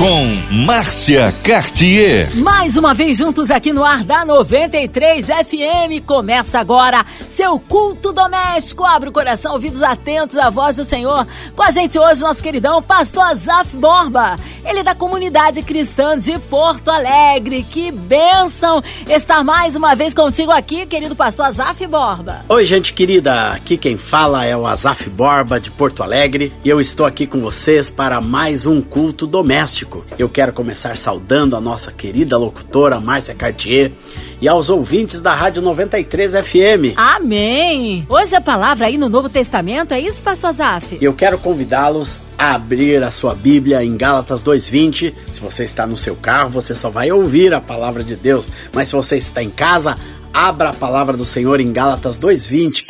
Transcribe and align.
com 0.00 0.64
Márcia 0.64 1.30
Cartier. 1.44 2.34
Mais 2.36 2.78
uma 2.78 2.94
vez 2.94 3.18
juntos 3.18 3.50
aqui 3.50 3.70
no 3.70 3.84
ar 3.84 4.02
da 4.02 4.24
93 4.24 5.26
FM. 5.26 6.02
Começa 6.06 6.58
agora 6.58 7.04
seu 7.28 7.60
culto 7.60 8.10
doméstico. 8.10 8.82
Abre 8.82 9.10
o 9.10 9.12
coração, 9.12 9.52
ouvidos 9.52 9.82
atentos 9.82 10.38
à 10.38 10.48
voz 10.48 10.76
do 10.76 10.86
Senhor. 10.86 11.26
Com 11.54 11.62
a 11.62 11.70
gente 11.70 11.98
hoje, 11.98 12.22
nosso 12.22 12.42
queridão 12.42 12.82
pastor 12.82 13.24
Azaf 13.24 13.76
Borba. 13.76 14.36
Ele 14.64 14.78
é 14.78 14.82
da 14.82 14.94
comunidade 14.94 15.60
cristã 15.62 16.18
de 16.18 16.38
Porto 16.38 16.88
Alegre. 16.90 17.62
Que 17.62 17.92
bênção 17.92 18.82
estar 19.06 19.44
mais 19.44 19.76
uma 19.76 19.94
vez 19.94 20.14
contigo 20.14 20.50
aqui, 20.50 20.86
querido 20.86 21.14
pastor 21.14 21.44
Azaf 21.44 21.86
Borba. 21.86 22.40
Oi, 22.48 22.64
gente 22.64 22.94
querida. 22.94 23.50
Aqui 23.50 23.76
quem 23.76 23.98
fala 23.98 24.46
é 24.46 24.56
o 24.56 24.66
Azaf 24.66 25.10
Borba 25.10 25.60
de 25.60 25.70
Porto 25.70 26.02
Alegre. 26.02 26.50
E 26.64 26.70
eu 26.70 26.80
estou 26.80 27.04
aqui 27.04 27.26
com 27.26 27.42
vocês 27.42 27.90
para 27.90 28.18
mais 28.22 28.64
um 28.64 28.80
culto 28.80 29.26
doméstico. 29.26 29.89
Eu 30.18 30.28
quero 30.28 30.52
começar 30.52 30.96
saudando 30.96 31.56
a 31.56 31.60
nossa 31.60 31.90
querida 31.90 32.36
locutora 32.36 33.00
Márcia 33.00 33.34
Cartier 33.34 33.92
e 34.40 34.48
aos 34.48 34.70
ouvintes 34.70 35.20
da 35.20 35.34
Rádio 35.34 35.60
93 35.60 36.32
FM. 36.32 36.96
Amém! 36.96 38.06
Hoje 38.08 38.34
a 38.34 38.40
palavra 38.40 38.86
aí 38.86 38.96
no 38.96 39.08
Novo 39.08 39.28
Testamento, 39.28 39.92
é 39.92 40.00
isso, 40.00 40.22
Pastor 40.22 40.52
Zaf? 40.52 40.98
Eu 41.00 41.12
quero 41.12 41.38
convidá-los 41.38 42.20
a 42.38 42.54
abrir 42.54 43.02
a 43.02 43.10
sua 43.10 43.34
Bíblia 43.34 43.84
em 43.84 43.96
Gálatas 43.96 44.42
2:20. 44.42 45.14
Se 45.30 45.40
você 45.40 45.64
está 45.64 45.86
no 45.86 45.96
seu 45.96 46.16
carro, 46.16 46.48
você 46.48 46.74
só 46.74 46.88
vai 46.88 47.12
ouvir 47.12 47.52
a 47.52 47.60
palavra 47.60 48.02
de 48.02 48.16
Deus, 48.16 48.50
mas 48.72 48.88
se 48.88 48.96
você 48.96 49.16
está 49.16 49.42
em 49.42 49.50
casa, 49.50 49.94
abra 50.32 50.70
a 50.70 50.74
palavra 50.74 51.16
do 51.16 51.24
Senhor 51.24 51.60
em 51.60 51.70
Gálatas 51.70 52.18
2:20. 52.18 52.84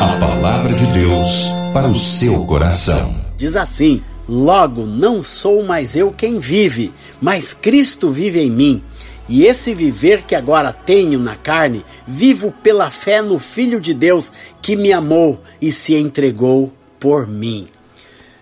A 0.00 0.18
palavra 0.18 0.72
de 0.72 0.86
Deus 0.92 1.52
para 1.72 1.88
o 1.88 1.96
seu 1.96 2.44
coração. 2.44 3.14
Diz 3.36 3.56
assim: 3.56 4.02
Logo, 4.28 4.86
não 4.86 5.22
sou 5.22 5.62
mais 5.62 5.96
eu 5.96 6.12
quem 6.12 6.38
vive, 6.38 6.92
mas 7.20 7.52
Cristo 7.52 8.10
vive 8.10 8.40
em 8.40 8.50
mim. 8.50 8.82
E 9.28 9.46
esse 9.46 9.72
viver 9.72 10.22
que 10.22 10.34
agora 10.34 10.72
tenho 10.72 11.18
na 11.18 11.36
carne, 11.36 11.84
vivo 12.06 12.52
pela 12.62 12.90
fé 12.90 13.22
no 13.22 13.38
Filho 13.38 13.80
de 13.80 13.94
Deus 13.94 14.32
que 14.60 14.76
me 14.76 14.92
amou 14.92 15.40
e 15.60 15.70
se 15.70 15.94
entregou 15.94 16.72
por 16.98 17.26
mim. 17.26 17.66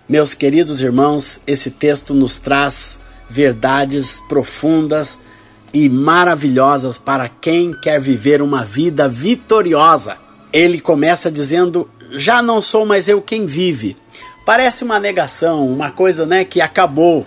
Meus 0.09 0.35
queridos 0.35 0.83
irmãos, 0.83 1.41
esse 1.47 1.71
texto 1.71 2.13
nos 2.13 2.39
traz 2.39 2.99
verdades 3.29 4.21
profundas 4.29 5.21
e 5.73 5.89
maravilhosas 5.89 6.99
para 6.99 7.29
quem 7.29 7.73
quer 7.81 8.01
viver 8.01 8.43
uma 8.43 8.65
vida 8.65 9.09
vitoriosa. 9.09 10.17
Ele 10.53 10.81
começa 10.81 11.31
dizendo: 11.31 11.89
Já 12.11 12.43
não 12.43 12.61
sou 12.61 12.85
mais 12.85 13.09
eu 13.09 13.23
quem 13.23 13.47
vive, 13.47 13.97
Parece 14.45 14.85
uma 14.85 14.99
negação, 14.99 15.67
uma 15.69 15.91
coisa 15.91 16.25
né, 16.27 16.45
que 16.45 16.61
acabou. 16.61 17.27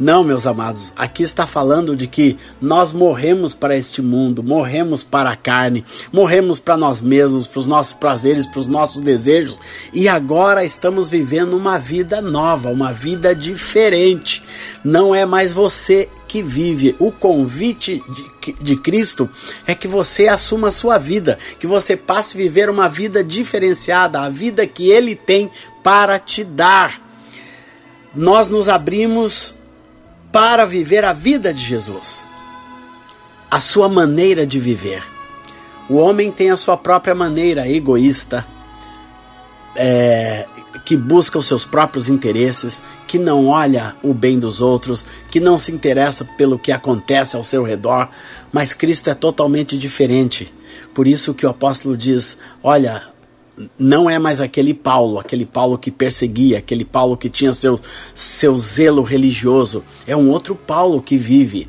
Não, 0.00 0.24
meus 0.24 0.46
amados, 0.46 0.94
aqui 0.96 1.22
está 1.22 1.46
falando 1.46 1.94
de 1.94 2.06
que 2.06 2.38
nós 2.58 2.90
morremos 2.90 3.52
para 3.52 3.76
este 3.76 4.00
mundo, 4.00 4.42
morremos 4.42 5.04
para 5.04 5.30
a 5.30 5.36
carne, 5.36 5.84
morremos 6.10 6.58
para 6.58 6.74
nós 6.74 7.02
mesmos, 7.02 7.46
para 7.46 7.60
os 7.60 7.66
nossos 7.66 7.92
prazeres, 7.92 8.46
para 8.46 8.60
os 8.60 8.66
nossos 8.66 9.02
desejos, 9.02 9.60
e 9.92 10.08
agora 10.08 10.64
estamos 10.64 11.10
vivendo 11.10 11.54
uma 11.54 11.78
vida 11.78 12.22
nova, 12.22 12.70
uma 12.70 12.94
vida 12.94 13.34
diferente. 13.34 14.42
Não 14.82 15.14
é 15.14 15.26
mais 15.26 15.52
você 15.52 16.08
que 16.26 16.42
vive. 16.42 16.94
O 16.98 17.10
convite 17.10 18.02
de, 18.40 18.52
de 18.52 18.76
Cristo 18.76 19.28
é 19.66 19.74
que 19.74 19.88
você 19.88 20.28
assuma 20.28 20.68
a 20.68 20.72
sua 20.72 20.96
vida, 20.96 21.36
que 21.58 21.66
você 21.66 21.96
passe 21.96 22.36
a 22.36 22.40
viver 22.40 22.70
uma 22.70 22.88
vida 22.88 23.22
diferenciada, 23.22 24.20
a 24.20 24.28
vida 24.28 24.66
que 24.66 24.88
Ele 24.88 25.16
tem 25.16 25.50
para 25.82 26.18
te 26.18 26.44
dar. 26.44 27.00
Nós 28.14 28.48
nos 28.48 28.68
abrimos 28.68 29.54
para 30.32 30.64
viver 30.64 31.04
a 31.04 31.12
vida 31.12 31.52
de 31.52 31.60
Jesus, 31.60 32.26
a 33.50 33.60
sua 33.60 33.88
maneira 33.88 34.46
de 34.46 34.58
viver. 34.58 35.02
O 35.88 35.96
homem 35.96 36.30
tem 36.30 36.50
a 36.50 36.56
sua 36.56 36.76
própria 36.76 37.14
maneira 37.14 37.68
egoísta, 37.68 38.46
é, 39.74 40.46
que 40.84 40.96
busca 40.96 41.38
os 41.38 41.46
seus 41.46 41.64
próprios 41.64 42.08
interesses, 42.08 42.80
que 43.06 43.18
não 43.18 43.48
olha 43.48 43.94
o 44.02 44.14
bem 44.14 44.38
dos 44.38 44.60
outros, 44.60 45.06
que 45.30 45.40
não 45.40 45.58
se 45.58 45.72
interessa 45.72 46.24
pelo 46.24 46.58
que 46.58 46.72
acontece 46.72 47.36
ao 47.36 47.44
seu 47.44 47.62
redor, 47.64 48.08
mas 48.52 48.74
Cristo 48.74 49.10
é 49.10 49.14
totalmente 49.14 49.76
diferente. 49.76 50.52
Por 50.94 51.06
isso 51.06 51.34
que 51.34 51.46
o 51.46 51.50
apóstolo 51.50 51.96
diz: 51.96 52.38
olha, 52.62 53.02
não 53.78 54.08
é 54.08 54.18
mais 54.18 54.40
aquele 54.40 54.74
Paulo, 54.74 55.18
aquele 55.18 55.44
Paulo 55.44 55.78
que 55.78 55.90
perseguia, 55.90 56.58
aquele 56.58 56.84
Paulo 56.84 57.16
que 57.16 57.28
tinha 57.28 57.52
seu, 57.52 57.80
seu 58.14 58.56
zelo 58.58 59.02
religioso. 59.02 59.82
É 60.06 60.16
um 60.16 60.28
outro 60.30 60.54
Paulo 60.54 61.00
que 61.00 61.16
vive. 61.16 61.68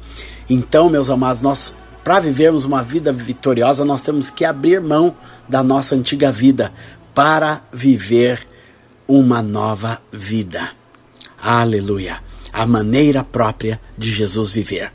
Então, 0.50 0.90
meus 0.90 1.09
amados, 1.09 1.41
nós 1.41 1.75
para 2.03 2.19
vivermos 2.19 2.66
uma 2.66 2.84
vida 2.84 3.13
vitoriosa, 3.13 3.85
nós 3.85 4.01
temos 4.01 4.30
que 4.30 4.44
abrir 4.44 4.81
mão 4.81 5.16
da 5.47 5.62
nossa 5.62 5.96
antiga 5.96 6.31
vida 6.31 6.74
para 7.13 7.63
viver 7.72 8.47
uma 9.07 9.41
nova 9.41 10.01
vida. 10.12 10.72
Aleluia! 11.41 12.19
A 12.51 12.66
maneira 12.66 13.24
própria 13.24 13.80
de 13.97 14.12
Jesus 14.12 14.51
viver. 14.51 14.91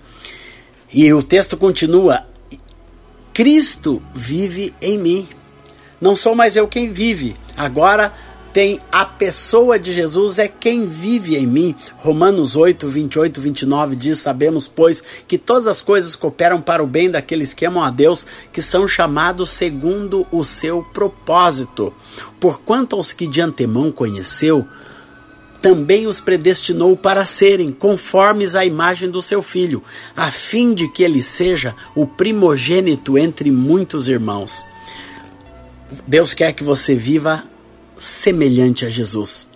E 0.93 1.13
o 1.13 1.23
texto 1.23 1.57
continua: 1.57 2.27
Cristo 3.33 4.03
vive 4.15 4.75
em 4.81 4.99
mim. 4.99 5.29
Não 6.01 6.15
sou 6.15 6.35
mais 6.35 6.57
eu 6.57 6.69
quem 6.69 6.91
vive, 6.91 7.37
agora 7.57 8.13
tem 8.57 8.81
a 8.91 9.05
pessoa 9.05 9.79
de 9.79 9.93
Jesus 9.93 10.39
é 10.39 10.49
quem 10.49 10.87
vive 10.87 11.37
em 11.37 11.47
mim. 11.47 11.75
Romanos 11.97 12.57
8, 12.57 12.89
28, 12.89 13.39
29 13.39 13.95
diz: 13.95 14.19
Sabemos, 14.19 14.67
pois, 14.67 15.05
que 15.29 15.37
todas 15.37 15.67
as 15.67 15.83
coisas 15.83 16.17
cooperam 16.17 16.63
para 16.63 16.83
o 16.83 16.87
bem 16.87 17.11
daqueles 17.11 17.53
que 17.53 17.67
amam 17.67 17.83
a 17.83 17.91
Deus, 17.91 18.27
que 18.51 18.63
são 18.63 18.89
chamados 18.89 19.51
segundo 19.51 20.27
o 20.33 20.43
seu 20.43 20.83
propósito. 20.83 21.93
Porquanto 22.41 22.97
aos 22.97 23.13
que 23.13 23.27
de 23.27 23.43
antemão 23.43 23.93
conheceu, 23.93 24.67
também 25.61 26.07
os 26.07 26.19
predestinou 26.19 26.97
para 26.97 27.27
serem 27.27 27.71
conformes 27.71 28.55
à 28.55 28.65
imagem 28.65 29.11
do 29.11 29.21
seu 29.21 29.43
filho, 29.43 29.83
a 30.17 30.31
fim 30.31 30.73
de 30.73 30.89
que 30.89 31.03
ele 31.03 31.23
seja 31.23 31.75
o 31.95 32.07
primogênito 32.07 33.19
entre 33.19 33.51
muitos 33.51 34.09
irmãos. 34.09 34.65
Deus 36.07 36.35
quer 36.35 36.53
que 36.53 36.65
você 36.65 36.95
viva 36.95 37.45
semelhante 37.99 38.85
a 38.85 38.89
Jesus. 38.89 39.47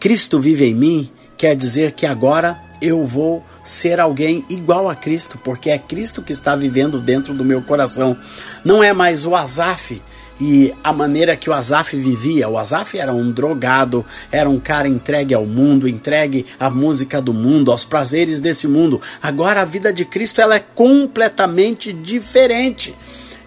Cristo 0.00 0.40
vive 0.40 0.66
em 0.66 0.74
mim 0.74 1.12
quer 1.42 1.56
dizer 1.56 1.90
que 1.90 2.06
agora 2.06 2.62
eu 2.80 3.04
vou 3.04 3.44
ser 3.64 3.98
alguém 3.98 4.44
igual 4.48 4.88
a 4.88 4.94
Cristo, 4.94 5.36
porque 5.42 5.70
é 5.70 5.78
Cristo 5.78 6.22
que 6.22 6.32
está 6.32 6.54
vivendo 6.54 7.00
dentro 7.00 7.34
do 7.34 7.44
meu 7.44 7.62
coração. 7.62 8.16
Não 8.64 8.80
é 8.80 8.92
mais 8.92 9.26
o 9.26 9.34
Azaf 9.34 10.00
e 10.40 10.72
a 10.84 10.92
maneira 10.92 11.36
que 11.36 11.50
o 11.50 11.52
Azaf 11.52 11.96
vivia. 11.96 12.48
O 12.48 12.58
Azaf 12.58 12.96
era 12.96 13.12
um 13.12 13.30
drogado, 13.30 14.06
era 14.30 14.48
um 14.48 14.60
cara 14.60 14.86
entregue 14.86 15.34
ao 15.34 15.44
mundo, 15.44 15.88
entregue 15.88 16.46
à 16.60 16.70
música 16.70 17.20
do 17.20 17.34
mundo, 17.34 17.72
aos 17.72 17.84
prazeres 17.84 18.40
desse 18.40 18.68
mundo. 18.68 19.00
Agora 19.20 19.62
a 19.62 19.64
vida 19.64 19.92
de 19.92 20.04
Cristo 20.04 20.40
ela 20.40 20.54
é 20.54 20.60
completamente 20.60 21.92
diferente 21.92 22.94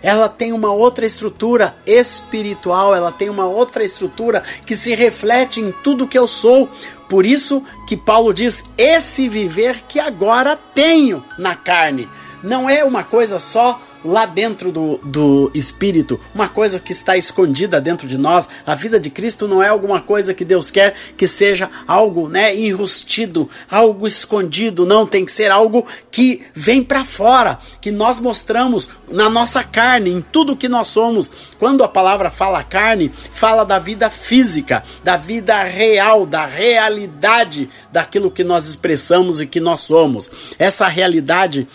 ela 0.05 0.29
tem 0.29 0.53
uma 0.53 0.71
outra 0.71 1.03
estrutura 1.03 1.75
espiritual, 1.83 2.93
ela 2.93 3.11
tem 3.11 3.27
uma 3.27 3.47
outra 3.47 3.83
estrutura 3.83 4.43
que 4.63 4.75
se 4.75 4.93
reflete 4.93 5.59
em 5.59 5.71
tudo 5.71 6.07
que 6.07 6.15
eu 6.17 6.27
sou. 6.27 6.69
Por 7.09 7.25
isso 7.25 7.63
que 7.87 7.97
Paulo 7.97 8.31
diz: 8.31 8.63
esse 8.77 9.27
viver 9.27 9.81
que 9.87 9.99
agora 9.99 10.55
tenho 10.55 11.25
na 11.39 11.55
carne. 11.55 12.07
Não 12.43 12.69
é 12.69 12.83
uma 12.83 13.03
coisa 13.03 13.39
só 13.39 13.81
lá 14.05 14.25
dentro 14.25 14.71
do, 14.71 14.97
do 14.99 15.51
espírito, 15.53 16.19
uma 16.33 16.47
coisa 16.47 16.79
que 16.79 16.91
está 16.91 17.17
escondida 17.17 17.81
dentro 17.81 18.07
de 18.07 18.17
nós. 18.17 18.47
A 18.65 18.75
vida 18.75 18.99
de 18.99 19.09
Cristo 19.09 19.47
não 19.47 19.61
é 19.61 19.67
alguma 19.67 19.99
coisa 19.99 20.33
que 20.33 20.45
Deus 20.45 20.69
quer 20.69 20.93
que 21.17 21.25
seja 21.25 21.69
algo, 21.87 22.29
né, 22.29 22.55
enrustido, 22.55 23.49
algo 23.69 24.05
escondido, 24.05 24.85
não, 24.85 25.07
tem 25.07 25.25
que 25.25 25.31
ser 25.31 25.51
algo 25.51 25.85
que 26.11 26.43
vem 26.53 26.83
para 26.83 27.03
fora, 27.03 27.57
que 27.81 27.91
nós 27.91 28.19
mostramos 28.19 28.87
na 29.09 29.29
nossa 29.29 29.63
carne, 29.63 30.11
em 30.11 30.21
tudo 30.21 30.55
que 30.55 30.69
nós 30.69 30.87
somos. 30.87 31.31
Quando 31.57 31.83
a 31.83 31.87
palavra 31.87 32.29
fala 32.29 32.63
carne, 32.63 33.11
fala 33.31 33.63
da 33.63 33.79
vida 33.79 34.09
física, 34.09 34.83
da 35.03 35.17
vida 35.17 35.63
real, 35.63 36.25
da 36.25 36.45
realidade 36.45 37.69
daquilo 37.91 38.31
que 38.31 38.43
nós 38.43 38.67
expressamos 38.67 39.41
e 39.41 39.47
que 39.47 39.59
nós 39.59 39.81
somos. 39.81 40.31
Essa 40.59 40.87
realidade 40.87 41.67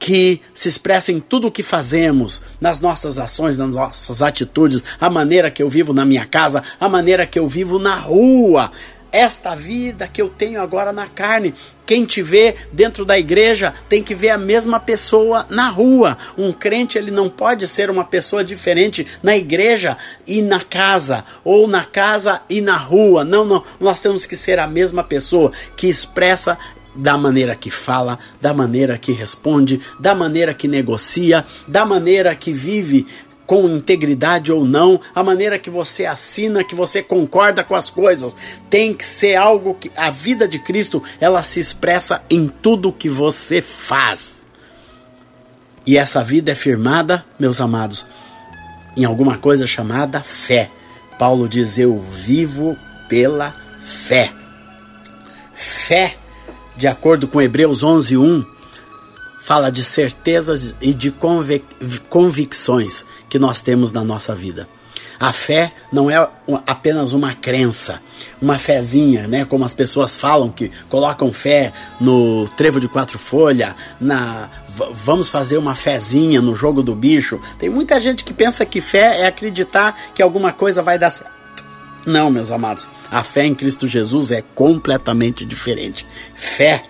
que 0.00 0.40
se 0.54 0.66
expressa 0.66 1.12
em 1.12 1.20
tudo 1.20 1.48
o 1.48 1.52
que 1.52 1.62
fazemos, 1.62 2.42
nas 2.58 2.80
nossas 2.80 3.18
ações, 3.18 3.58
nas 3.58 3.76
nossas 3.76 4.22
atitudes, 4.22 4.82
a 4.98 5.10
maneira 5.10 5.50
que 5.50 5.62
eu 5.62 5.68
vivo 5.68 5.92
na 5.92 6.06
minha 6.06 6.26
casa, 6.26 6.64
a 6.80 6.88
maneira 6.88 7.26
que 7.26 7.38
eu 7.38 7.46
vivo 7.46 7.78
na 7.78 7.96
rua. 7.96 8.70
esta 9.12 9.56
vida 9.56 10.06
que 10.06 10.22
eu 10.22 10.28
tenho 10.28 10.62
agora 10.62 10.92
na 10.92 11.08
carne. 11.08 11.52
Quem 11.84 12.06
te 12.06 12.22
vê 12.22 12.54
dentro 12.72 13.04
da 13.04 13.18
igreja 13.18 13.74
tem 13.88 14.04
que 14.04 14.14
ver 14.14 14.28
a 14.28 14.38
mesma 14.38 14.78
pessoa 14.78 15.44
na 15.50 15.68
rua. 15.68 16.16
Um 16.38 16.52
crente 16.52 16.96
ele 16.96 17.10
não 17.10 17.28
pode 17.28 17.66
ser 17.66 17.90
uma 17.90 18.04
pessoa 18.04 18.44
diferente 18.44 19.04
na 19.20 19.36
igreja 19.36 19.98
e 20.24 20.40
na 20.40 20.60
casa, 20.60 21.24
ou 21.42 21.66
na 21.66 21.84
casa 21.84 22.40
e 22.48 22.60
na 22.60 22.76
rua. 22.76 23.24
Não, 23.24 23.44
não. 23.44 23.64
Nós 23.80 24.00
temos 24.00 24.26
que 24.26 24.36
ser 24.36 24.60
a 24.60 24.68
mesma 24.68 25.02
pessoa 25.02 25.50
que 25.76 25.88
expressa 25.88 26.56
da 26.94 27.16
maneira 27.16 27.54
que 27.54 27.70
fala, 27.70 28.18
da 28.40 28.52
maneira 28.52 28.98
que 28.98 29.12
responde, 29.12 29.80
da 29.98 30.14
maneira 30.14 30.54
que 30.54 30.68
negocia, 30.68 31.44
da 31.66 31.84
maneira 31.84 32.34
que 32.34 32.52
vive 32.52 33.06
com 33.50 33.68
integridade 33.68 34.52
ou 34.52 34.64
não, 34.64 35.00
a 35.12 35.24
maneira 35.24 35.58
que 35.58 35.68
você 35.68 36.06
assina, 36.06 36.62
que 36.62 36.72
você 36.72 37.02
concorda 37.02 37.64
com 37.64 37.74
as 37.74 37.90
coisas, 37.90 38.36
tem 38.70 38.94
que 38.94 39.04
ser 39.04 39.34
algo 39.34 39.74
que 39.74 39.90
a 39.96 40.08
vida 40.08 40.46
de 40.46 40.60
Cristo, 40.60 41.02
ela 41.20 41.42
se 41.42 41.58
expressa 41.58 42.22
em 42.30 42.46
tudo 42.46 42.92
que 42.92 43.08
você 43.08 43.60
faz. 43.60 44.44
E 45.84 45.96
essa 45.96 46.22
vida 46.22 46.52
é 46.52 46.54
firmada, 46.54 47.24
meus 47.40 47.60
amados, 47.60 48.06
em 48.96 49.04
alguma 49.04 49.36
coisa 49.36 49.66
chamada 49.66 50.22
fé. 50.22 50.70
Paulo 51.18 51.48
diz: 51.48 51.76
Eu 51.76 51.98
vivo 51.98 52.76
pela 53.08 53.52
fé. 53.80 54.32
Fé, 55.52 56.16
de 56.80 56.88
acordo 56.88 57.28
com 57.28 57.42
Hebreus 57.42 57.82
11, 57.82 58.16
1, 58.16 58.42
fala 59.42 59.70
de 59.70 59.84
certezas 59.84 60.74
e 60.80 60.94
de 60.94 61.10
convic 61.10 61.62
convicções 62.08 63.04
que 63.28 63.38
nós 63.38 63.60
temos 63.60 63.92
na 63.92 64.02
nossa 64.02 64.34
vida. 64.34 64.66
A 65.18 65.30
fé 65.30 65.70
não 65.92 66.10
é 66.10 66.26
apenas 66.66 67.12
uma 67.12 67.34
crença, 67.34 68.00
uma 68.40 68.56
fezinha, 68.56 69.28
né? 69.28 69.44
Como 69.44 69.62
as 69.62 69.74
pessoas 69.74 70.16
falam 70.16 70.48
que 70.48 70.70
colocam 70.88 71.30
fé 71.34 71.70
no 72.00 72.48
trevo 72.56 72.80
de 72.80 72.88
quatro 72.88 73.18
folhas, 73.18 73.74
na 74.00 74.48
vamos 74.90 75.28
fazer 75.28 75.58
uma 75.58 75.74
fezinha 75.74 76.40
no 76.40 76.54
jogo 76.54 76.82
do 76.82 76.94
bicho. 76.94 77.38
Tem 77.58 77.68
muita 77.68 78.00
gente 78.00 78.24
que 78.24 78.32
pensa 78.32 78.64
que 78.64 78.80
fé 78.80 79.20
é 79.20 79.26
acreditar 79.26 79.94
que 80.14 80.22
alguma 80.22 80.50
coisa 80.50 80.80
vai 80.80 80.98
dar 80.98 81.10
certo. 81.10 81.39
Não, 82.06 82.30
meus 82.30 82.50
amados. 82.50 82.88
A 83.10 83.22
fé 83.22 83.44
em 83.44 83.54
Cristo 83.54 83.86
Jesus 83.86 84.30
é 84.30 84.42
completamente 84.42 85.44
diferente. 85.44 86.06
Fé 86.34 86.84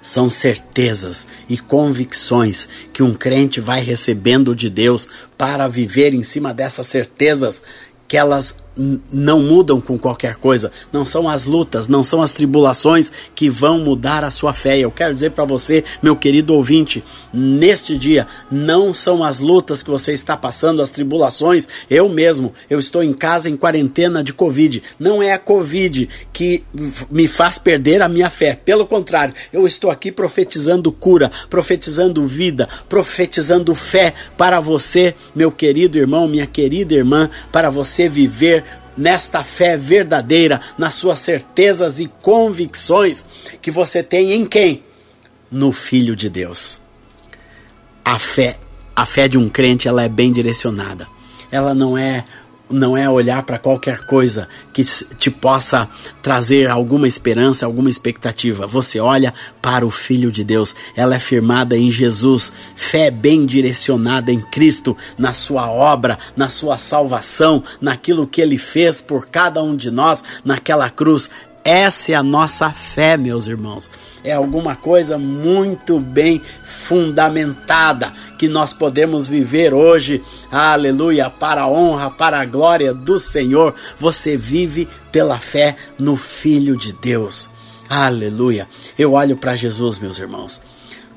são 0.00 0.28
certezas 0.28 1.28
e 1.48 1.56
convicções 1.56 2.68
que 2.92 3.04
um 3.04 3.14
crente 3.14 3.60
vai 3.60 3.80
recebendo 3.82 4.54
de 4.54 4.68
Deus 4.68 5.08
para 5.38 5.68
viver 5.68 6.12
em 6.12 6.24
cima 6.24 6.52
dessas 6.52 6.88
certezas 6.88 7.62
que 8.08 8.16
elas 8.16 8.61
não 8.76 9.40
mudam 9.42 9.80
com 9.80 9.98
qualquer 9.98 10.36
coisa. 10.36 10.72
Não 10.92 11.04
são 11.04 11.28
as 11.28 11.44
lutas, 11.44 11.88
não 11.88 12.02
são 12.02 12.22
as 12.22 12.32
tribulações 12.32 13.12
que 13.34 13.48
vão 13.48 13.78
mudar 13.80 14.24
a 14.24 14.30
sua 14.30 14.52
fé. 14.52 14.78
Eu 14.78 14.90
quero 14.90 15.12
dizer 15.12 15.30
para 15.30 15.44
você, 15.44 15.84
meu 16.02 16.16
querido 16.16 16.54
ouvinte, 16.54 17.04
neste 17.32 17.96
dia, 17.96 18.26
não 18.50 18.92
são 18.94 19.22
as 19.22 19.38
lutas 19.38 19.82
que 19.82 19.90
você 19.90 20.12
está 20.12 20.36
passando, 20.36 20.82
as 20.82 20.90
tribulações. 20.90 21.68
Eu 21.90 22.08
mesmo, 22.08 22.52
eu 22.68 22.78
estou 22.78 23.02
em 23.02 23.12
casa 23.12 23.48
em 23.48 23.56
quarentena 23.56 24.22
de 24.22 24.32
Covid. 24.32 24.82
Não 24.98 25.22
é 25.22 25.32
a 25.32 25.38
Covid 25.38 26.08
que 26.32 26.64
me 27.10 27.28
faz 27.28 27.58
perder 27.58 28.02
a 28.02 28.08
minha 28.08 28.30
fé. 28.30 28.58
Pelo 28.64 28.86
contrário, 28.86 29.34
eu 29.52 29.66
estou 29.66 29.90
aqui 29.90 30.10
profetizando 30.10 30.90
cura, 30.90 31.30
profetizando 31.50 32.26
vida, 32.26 32.68
profetizando 32.88 33.74
fé 33.74 34.14
para 34.36 34.60
você, 34.60 35.14
meu 35.34 35.50
querido 35.50 35.98
irmão, 35.98 36.26
minha 36.26 36.46
querida 36.46 36.94
irmã, 36.94 37.28
para 37.50 37.70
você 37.70 38.08
viver 38.08 38.61
nesta 38.96 39.42
fé 39.42 39.76
verdadeira, 39.76 40.60
nas 40.76 40.94
suas 40.94 41.18
certezas 41.18 42.00
e 42.00 42.06
convicções 42.20 43.24
que 43.60 43.70
você 43.70 44.02
tem 44.02 44.32
em 44.32 44.44
quem? 44.44 44.82
No 45.50 45.72
Filho 45.72 46.16
de 46.16 46.28
Deus. 46.28 46.80
A 48.04 48.18
fé, 48.18 48.58
a 48.94 49.06
fé 49.06 49.28
de 49.28 49.38
um 49.38 49.48
crente, 49.48 49.88
ela 49.88 50.02
é 50.02 50.08
bem 50.08 50.32
direcionada. 50.32 51.06
Ela 51.50 51.74
não 51.74 51.96
é 51.96 52.24
não 52.72 52.96
é 52.96 53.08
olhar 53.08 53.42
para 53.42 53.58
qualquer 53.58 54.06
coisa 54.06 54.48
que 54.72 54.82
te 54.82 55.30
possa 55.30 55.88
trazer 56.22 56.68
alguma 56.68 57.06
esperança, 57.06 57.66
alguma 57.66 57.90
expectativa. 57.90 58.66
Você 58.66 58.98
olha 58.98 59.32
para 59.60 59.86
o 59.86 59.90
Filho 59.90 60.32
de 60.32 60.42
Deus. 60.42 60.74
Ela 60.96 61.16
é 61.16 61.18
firmada 61.18 61.76
em 61.76 61.90
Jesus. 61.90 62.52
Fé 62.74 63.10
bem 63.10 63.46
direcionada 63.46 64.32
em 64.32 64.40
Cristo, 64.40 64.96
na 65.18 65.32
sua 65.32 65.70
obra, 65.70 66.18
na 66.36 66.48
sua 66.48 66.78
salvação, 66.78 67.62
naquilo 67.80 68.26
que 68.26 68.40
ele 68.40 68.58
fez 68.58 69.00
por 69.00 69.26
cada 69.28 69.62
um 69.62 69.76
de 69.76 69.90
nós 69.90 70.22
naquela 70.44 70.88
cruz. 70.90 71.30
Essa 71.64 72.12
é 72.12 72.14
a 72.16 72.22
nossa 72.22 72.70
fé, 72.70 73.16
meus 73.16 73.46
irmãos. 73.46 73.90
É 74.24 74.32
alguma 74.32 74.74
coisa 74.74 75.16
muito 75.16 76.00
bem 76.00 76.42
fundamentada 76.64 78.12
que 78.36 78.48
nós 78.48 78.72
podemos 78.72 79.28
viver 79.28 79.72
hoje. 79.72 80.22
Aleluia, 80.50 81.30
para 81.30 81.62
a 81.62 81.68
honra, 81.68 82.10
para 82.10 82.40
a 82.40 82.44
glória 82.44 82.92
do 82.92 83.18
Senhor. 83.18 83.74
Você 83.98 84.36
vive 84.36 84.88
pela 85.12 85.38
fé 85.38 85.76
no 85.98 86.16
Filho 86.16 86.76
de 86.76 86.92
Deus. 86.92 87.48
Aleluia. 87.88 88.66
Eu 88.98 89.12
olho 89.12 89.36
para 89.36 89.54
Jesus, 89.54 89.98
meus 89.98 90.18
irmãos. 90.18 90.60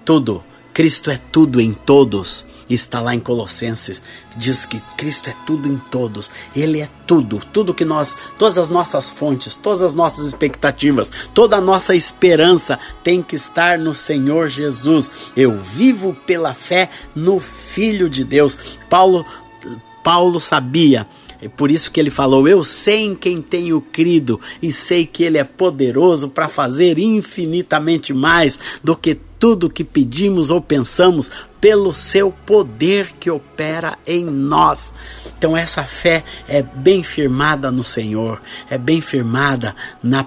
Tudo, 0.03 0.43
Cristo 0.73 1.09
é 1.09 1.19
tudo 1.31 1.59
em 1.59 1.73
todos 1.73 2.45
está 2.73 2.99
lá 2.99 3.13
em 3.13 3.19
Colossenses, 3.19 4.01
diz 4.35 4.65
que 4.65 4.79
Cristo 4.97 5.29
é 5.29 5.35
tudo 5.45 5.67
em 5.67 5.77
todos. 5.77 6.31
Ele 6.55 6.81
é 6.81 6.89
tudo, 7.05 7.41
tudo 7.53 7.73
que 7.73 7.85
nós, 7.85 8.15
todas 8.37 8.57
as 8.57 8.69
nossas 8.69 9.09
fontes, 9.09 9.55
todas 9.55 9.81
as 9.81 9.93
nossas 9.93 10.25
expectativas, 10.25 11.11
toda 11.33 11.57
a 11.57 11.61
nossa 11.61 11.95
esperança 11.95 12.79
tem 13.03 13.21
que 13.21 13.35
estar 13.35 13.77
no 13.77 13.93
Senhor 13.93 14.49
Jesus. 14.49 15.11
Eu 15.37 15.59
vivo 15.59 16.13
pela 16.25 16.53
fé 16.53 16.89
no 17.15 17.39
Filho 17.39 18.09
de 18.09 18.23
Deus. 18.23 18.57
Paulo 18.89 19.25
Paulo 20.03 20.39
sabia 20.39 21.07
é 21.41 21.47
por 21.47 21.69
isso 21.69 21.91
que 21.91 21.99
ele 21.99 22.09
falou: 22.09 22.47
Eu 22.47 22.63
sei 22.63 23.03
em 23.03 23.15
quem 23.15 23.37
tenho 23.41 23.79
crido 23.81 24.39
e 24.61 24.71
sei 24.71 25.05
que 25.05 25.23
ele 25.23 25.37
é 25.37 25.43
poderoso 25.43 26.29
para 26.29 26.49
fazer 26.49 26.97
infinitamente 26.97 28.13
mais 28.13 28.59
do 28.83 28.95
que 28.95 29.15
tudo 29.39 29.69
que 29.69 29.83
pedimos 29.83 30.49
ou 30.49 30.61
pensamos 30.61 31.29
pelo 31.59 31.93
seu 31.93 32.31
poder 32.31 33.11
que 33.19 33.29
opera 33.29 33.97
em 34.05 34.23
nós. 34.23 34.93
Então 35.37 35.55
essa 35.55 35.83
fé 35.83 36.23
é 36.47 36.61
bem 36.61 37.03
firmada 37.03 37.71
no 37.71 37.83
Senhor, 37.83 38.41
é 38.69 38.77
bem 38.77 39.01
firmada 39.01 39.75
na 40.01 40.23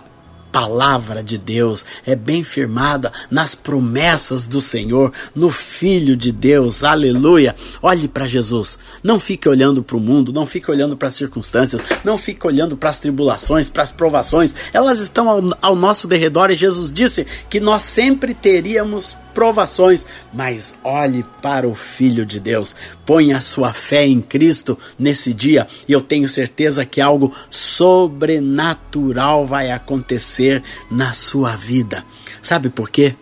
palavra 0.51 1.23
de 1.23 1.39
Deus, 1.39 1.85
é 2.07 2.15
bem 2.15 2.43
firmada 2.43 3.13
nas 3.31 3.55
promessas 3.55 4.47
do 4.47 4.61
Senhor, 4.61 5.13
no 5.35 5.51
Filho 5.51 6.17
de 6.17 6.33
Deus, 6.33 6.83
aleluia. 6.83 7.55
Olhe 7.83 8.09
para 8.09 8.27
Jesus, 8.27 8.79
não 9.03 9.21
fique 9.21 9.49
olhando 9.49 9.83
para 9.83 9.97
o 9.97 10.01
mundo, 10.01 10.33
não 10.33 10.47
fique 10.47 10.71
olhando 10.71 10.97
para 10.97 11.09
as 11.09 11.15
circunstâncias, 11.15 11.83
não 12.05 12.19
fique 12.19 12.47
olhando 12.47 12.77
para 12.77 12.91
as 12.91 12.99
tribulações, 12.99 13.69
para 13.69 13.83
as 13.83 13.93
provações, 13.93 14.55
elas 14.73 15.01
estão 15.01 15.29
ao, 15.29 15.43
ao 15.61 15.77
nosso 15.77 16.07
derredor 16.07 16.51
e 16.51 16.55
Jesus 16.55 16.93
disse 16.93 17.27
que 17.49 17.61
nós 17.61 17.83
sempre 17.83 18.35
teríamos 18.35 19.17
provações, 19.35 20.07
mas 20.33 20.77
olhe 20.83 21.25
para 21.43 21.69
o 21.69 21.75
Filho 21.75 22.27
de 22.27 22.41
Deus, 22.41 22.75
ponha 23.07 23.39
a 23.39 23.41
sua 23.41 23.73
fé 23.73 24.07
em 24.07 24.21
Cristo 24.21 24.79
nesse 24.99 25.33
dia 25.33 25.67
e 25.89 25.93
eu 25.93 26.01
tenho 26.01 26.29
certeza 26.29 26.85
que 26.85 27.01
algo 27.01 27.33
sobrenatural 27.51 29.47
vai 29.47 29.71
acontecer 29.71 30.63
na 30.91 31.13
sua 31.13 31.57
vida. 31.57 32.05
Sabe 32.43 32.69
por 32.69 32.91
quê? 32.91 33.15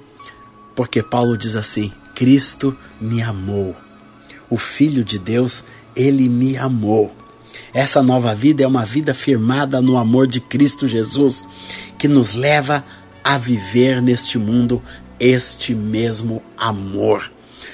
Porque 0.74 1.02
Paulo 1.02 1.36
diz 1.36 1.56
assim: 1.56 1.92
Cristo 2.14 2.76
me 3.00 3.22
amou. 3.22 3.74
O 4.48 4.56
Filho 4.56 5.04
de 5.04 5.18
Deus, 5.18 5.64
ele 5.94 6.28
me 6.28 6.56
amou. 6.56 7.14
Essa 7.72 8.02
nova 8.02 8.34
vida 8.34 8.62
é 8.62 8.66
uma 8.66 8.84
vida 8.84 9.12
firmada 9.12 9.80
no 9.80 9.96
amor 9.96 10.26
de 10.26 10.40
Cristo 10.40 10.86
Jesus, 10.86 11.44
que 11.98 12.08
nos 12.08 12.34
leva 12.34 12.84
a 13.22 13.36
viver 13.36 14.00
neste 14.00 14.38
mundo 14.38 14.80
este 15.18 15.74
mesmo 15.74 16.42
amor. 16.56 17.30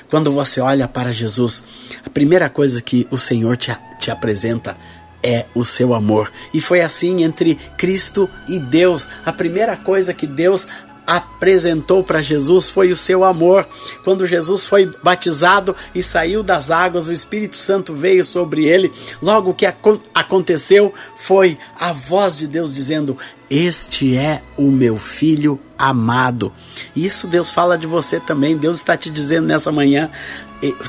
Quando 0.09 0.31
você 0.31 0.61
olha 0.61 0.87
para 0.87 1.13
Jesus, 1.13 1.65
a 2.05 2.11
primeira 2.11 2.51
coisa 2.51 2.83
que 2.83 3.07
o 3.11 3.17
Senhor 3.17 3.57
te, 3.57 3.77
te 3.99 4.11
apresenta 4.11 4.77
é 5.23 5.47
o 5.55 5.65
seu 5.65 5.95
amor. 5.95 6.31
E 6.53 6.61
foi 6.61 6.81
assim 6.81 7.23
entre 7.23 7.55
Cristo 7.79 8.29
e 8.49 8.59
Deus. 8.59 9.09
A 9.25 9.33
primeira 9.33 9.77
coisa 9.77 10.13
que 10.13 10.27
Deus 10.27 10.67
apresentou 11.07 12.03
para 12.03 12.23
Jesus 12.23 12.71
foi 12.71 12.91
o 12.91 12.97
seu 12.97 13.25
amor. 13.25 13.67
Quando 14.05 14.27
Jesus 14.27 14.67
foi 14.67 14.91
batizado 15.03 15.75
e 15.95 16.03
saiu 16.03 16.43
das 16.43 16.71
águas, 16.71 17.09
o 17.09 17.13
Espírito 17.13 17.57
Santo 17.57 17.95
veio 17.95 18.25
sobre 18.25 18.65
ele. 18.65 18.93
Logo 19.21 19.51
o 19.51 19.55
que 19.55 19.67
aconteceu 20.15 20.93
foi 21.17 21.59
a 21.79 21.93
voz 21.93 22.39
de 22.39 22.47
Deus 22.47 22.75
dizendo: 22.75 23.17
Este 23.51 24.17
é 24.17 24.43
o 24.57 24.71
meu 24.71 24.97
filho 24.97 25.59
amado. 25.79 26.53
Isso 26.95 27.27
Deus 27.27 27.51
fala 27.51 27.77
de 27.77 27.87
você 27.87 28.21
também. 28.21 28.57
Deus 28.57 28.77
está 28.77 28.97
te 28.97 29.11
dizendo 29.11 29.47
nessa 29.47 29.73
manhã: 29.73 30.11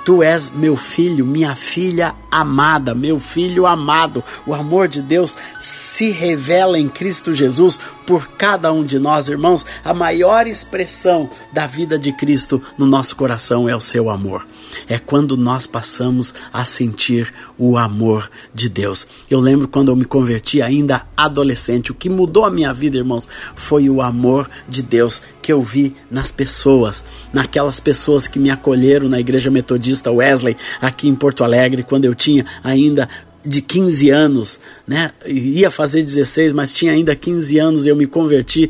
Tu 0.05 0.21
és 0.21 0.51
meu 0.51 0.77
filho, 0.77 1.25
minha 1.25 1.55
filha 1.55 2.13
amada, 2.29 2.93
meu 2.93 3.19
filho 3.19 3.65
amado. 3.65 4.23
O 4.45 4.53
amor 4.53 4.87
de 4.87 5.01
Deus 5.01 5.35
se 5.59 6.11
revela 6.11 6.77
em 6.77 6.87
Cristo 6.87 7.33
Jesus 7.33 7.79
por 8.05 8.27
cada 8.29 8.71
um 8.71 8.83
de 8.83 8.99
nós, 8.99 9.27
irmãos. 9.27 9.65
A 9.83 9.93
maior 9.93 10.47
expressão 10.47 11.29
da 11.51 11.67
vida 11.67 11.97
de 11.97 12.11
Cristo 12.13 12.61
no 12.77 12.85
nosso 12.85 13.15
coração 13.15 13.67
é 13.67 13.75
o 13.75 13.81
seu 13.81 14.09
amor. 14.09 14.45
É 14.87 14.97
quando 14.97 15.37
nós 15.37 15.65
passamos 15.67 16.33
a 16.51 16.65
sentir 16.65 17.33
o 17.57 17.77
amor 17.77 18.29
de 18.53 18.69
Deus. 18.69 19.07
Eu 19.29 19.39
lembro 19.39 19.67
quando 19.67 19.89
eu 19.89 19.95
me 19.95 20.05
converti 20.05 20.61
ainda 20.61 21.05
adolescente, 21.15 21.91
o 21.91 21.95
que 21.95 22.09
mudou 22.09 22.45
a 22.45 22.51
minha 22.51 22.73
vida, 22.73 22.97
irmãos, 22.97 23.27
foi 23.55 23.89
o 23.89 24.01
amor 24.01 24.49
de 24.67 24.81
Deus 24.81 25.21
que 25.41 25.51
eu 25.51 25.61
vi 25.61 25.95
nas 26.09 26.31
pessoas, 26.31 27.03
naquelas 27.33 27.79
pessoas 27.79 28.27
que 28.27 28.39
me 28.39 28.49
acolheram 28.49 29.09
na 29.09 29.19
igreja 29.19 29.51
metodista 29.51 30.11
Wesley 30.11 30.55
aqui 30.81 31.07
em 31.07 31.15
Porto 31.15 31.43
Alegre, 31.43 31.83
quando 31.83 32.05
eu 32.05 32.15
tinha 32.15 32.45
ainda 32.63 33.09
de 33.45 33.61
15 33.61 34.09
anos, 34.09 34.59
né? 34.87 35.11
Ia 35.25 35.69
fazer 35.69 36.01
16, 36.01 36.53
mas 36.53 36.73
tinha 36.73 36.91
ainda 36.91 37.15
15 37.15 37.59
anos 37.59 37.85
e 37.85 37.89
eu 37.89 37.95
me 37.95 38.07
converti 38.07 38.69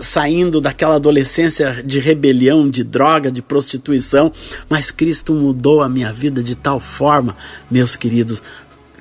saindo 0.00 0.60
daquela 0.60 0.96
adolescência 0.96 1.82
de 1.84 2.00
rebelião, 2.00 2.68
de 2.68 2.82
droga, 2.82 3.30
de 3.30 3.40
prostituição, 3.40 4.32
mas 4.68 4.90
Cristo 4.90 5.32
mudou 5.32 5.82
a 5.82 5.88
minha 5.88 6.12
vida 6.12 6.42
de 6.42 6.56
tal 6.56 6.80
forma, 6.80 7.36
meus 7.70 7.94
queridos, 7.94 8.42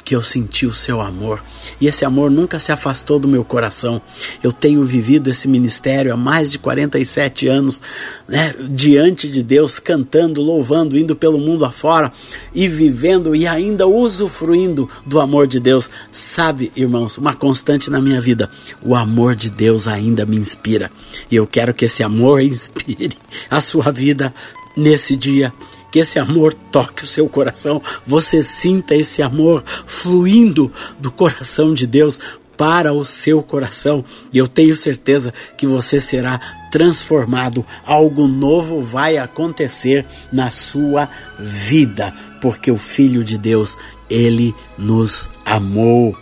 que 0.07 0.15
eu 0.15 0.21
senti 0.21 0.65
o 0.65 0.71
seu 0.71 1.01
amor. 1.01 1.43
E 1.81 1.85
esse 1.85 2.05
amor 2.05 2.31
nunca 2.31 2.59
se 2.59 2.71
afastou 2.71 3.19
do 3.19 3.27
meu 3.27 3.43
coração. 3.43 4.01
Eu 4.41 4.53
tenho 4.53 4.85
vivido 4.85 5.29
esse 5.29 5.49
ministério 5.49 6.13
há 6.13 6.15
mais 6.15 6.49
de 6.49 6.57
47 6.57 7.45
anos, 7.45 7.81
né, 8.25 8.55
diante 8.69 9.27
de 9.27 9.43
Deus, 9.43 9.79
cantando, 9.79 10.41
louvando, 10.41 10.97
indo 10.97 11.13
pelo 11.13 11.37
mundo 11.37 11.65
afora 11.65 12.09
e 12.55 12.69
vivendo 12.69 13.35
e 13.35 13.45
ainda 13.45 13.85
usufruindo 13.85 14.89
do 15.05 15.19
amor 15.19 15.45
de 15.45 15.59
Deus. 15.59 15.89
Sabe, 16.09 16.71
irmãos, 16.73 17.17
uma 17.17 17.35
constante 17.35 17.89
na 17.89 17.99
minha 17.99 18.21
vida: 18.21 18.49
o 18.81 18.95
amor 18.95 19.35
de 19.35 19.49
Deus 19.49 19.89
ainda 19.89 20.25
me 20.25 20.37
inspira. 20.37 20.89
E 21.29 21.35
eu 21.35 21.45
quero 21.45 21.73
que 21.73 21.83
esse 21.83 22.01
amor 22.01 22.39
inspire 22.41 23.09
a 23.49 23.59
sua 23.59 23.91
vida 23.91 24.33
nesse 24.73 25.17
dia 25.17 25.51
que 25.91 25.99
esse 25.99 26.19
amor 26.19 26.53
toque 26.53 27.03
o 27.03 27.07
seu 27.07 27.27
coração, 27.27 27.81
você 28.05 28.43
sinta 28.43 28.95
esse 28.95 29.21
amor 29.21 29.63
fluindo 29.85 30.71
do 30.99 31.11
coração 31.11 31.73
de 31.73 31.87
Deus 31.87 32.19
para 32.57 32.91
o 32.91 33.05
seu 33.05 33.43
coração. 33.43 34.03
E 34.33 34.37
eu 34.37 34.47
tenho 34.47 34.75
certeza 34.75 35.33
que 35.55 35.67
você 35.67 36.01
será 36.01 36.39
transformado, 36.71 37.65
algo 37.85 38.27
novo 38.27 38.81
vai 38.81 39.17
acontecer 39.17 40.05
na 40.33 40.49
sua 40.49 41.07
vida, 41.39 42.13
porque 42.41 42.71
o 42.71 42.77
Filho 42.77 43.23
de 43.23 43.37
Deus, 43.37 43.77
ele 44.09 44.53
nos 44.77 45.29
amou. 45.45 46.17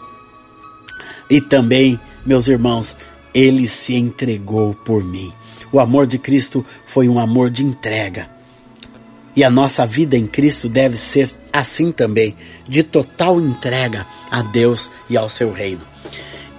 E 1.30 1.42
também, 1.42 2.00
meus 2.26 2.48
irmãos, 2.48 2.96
ele 3.34 3.68
se 3.68 3.96
entregou 3.96 4.74
por 4.74 5.04
mim. 5.04 5.34
O 5.72 5.80
amor 5.80 6.06
de 6.06 6.18
Cristo 6.18 6.66
foi 6.86 7.10
um 7.10 7.20
amor 7.20 7.50
de 7.50 7.66
entrega. 7.66 8.35
E 9.36 9.44
a 9.44 9.50
nossa 9.50 9.86
vida 9.86 10.16
em 10.16 10.26
Cristo 10.26 10.70
deve 10.70 10.98
ser 10.98 11.30
assim 11.52 11.92
também, 11.92 12.36
de 12.68 12.84
total 12.84 13.40
entrega 13.40 14.06
a 14.32 14.42
Deus 14.42 14.90
e 15.10 15.18
ao 15.18 15.30
seu 15.30 15.52
reino. 15.52 15.82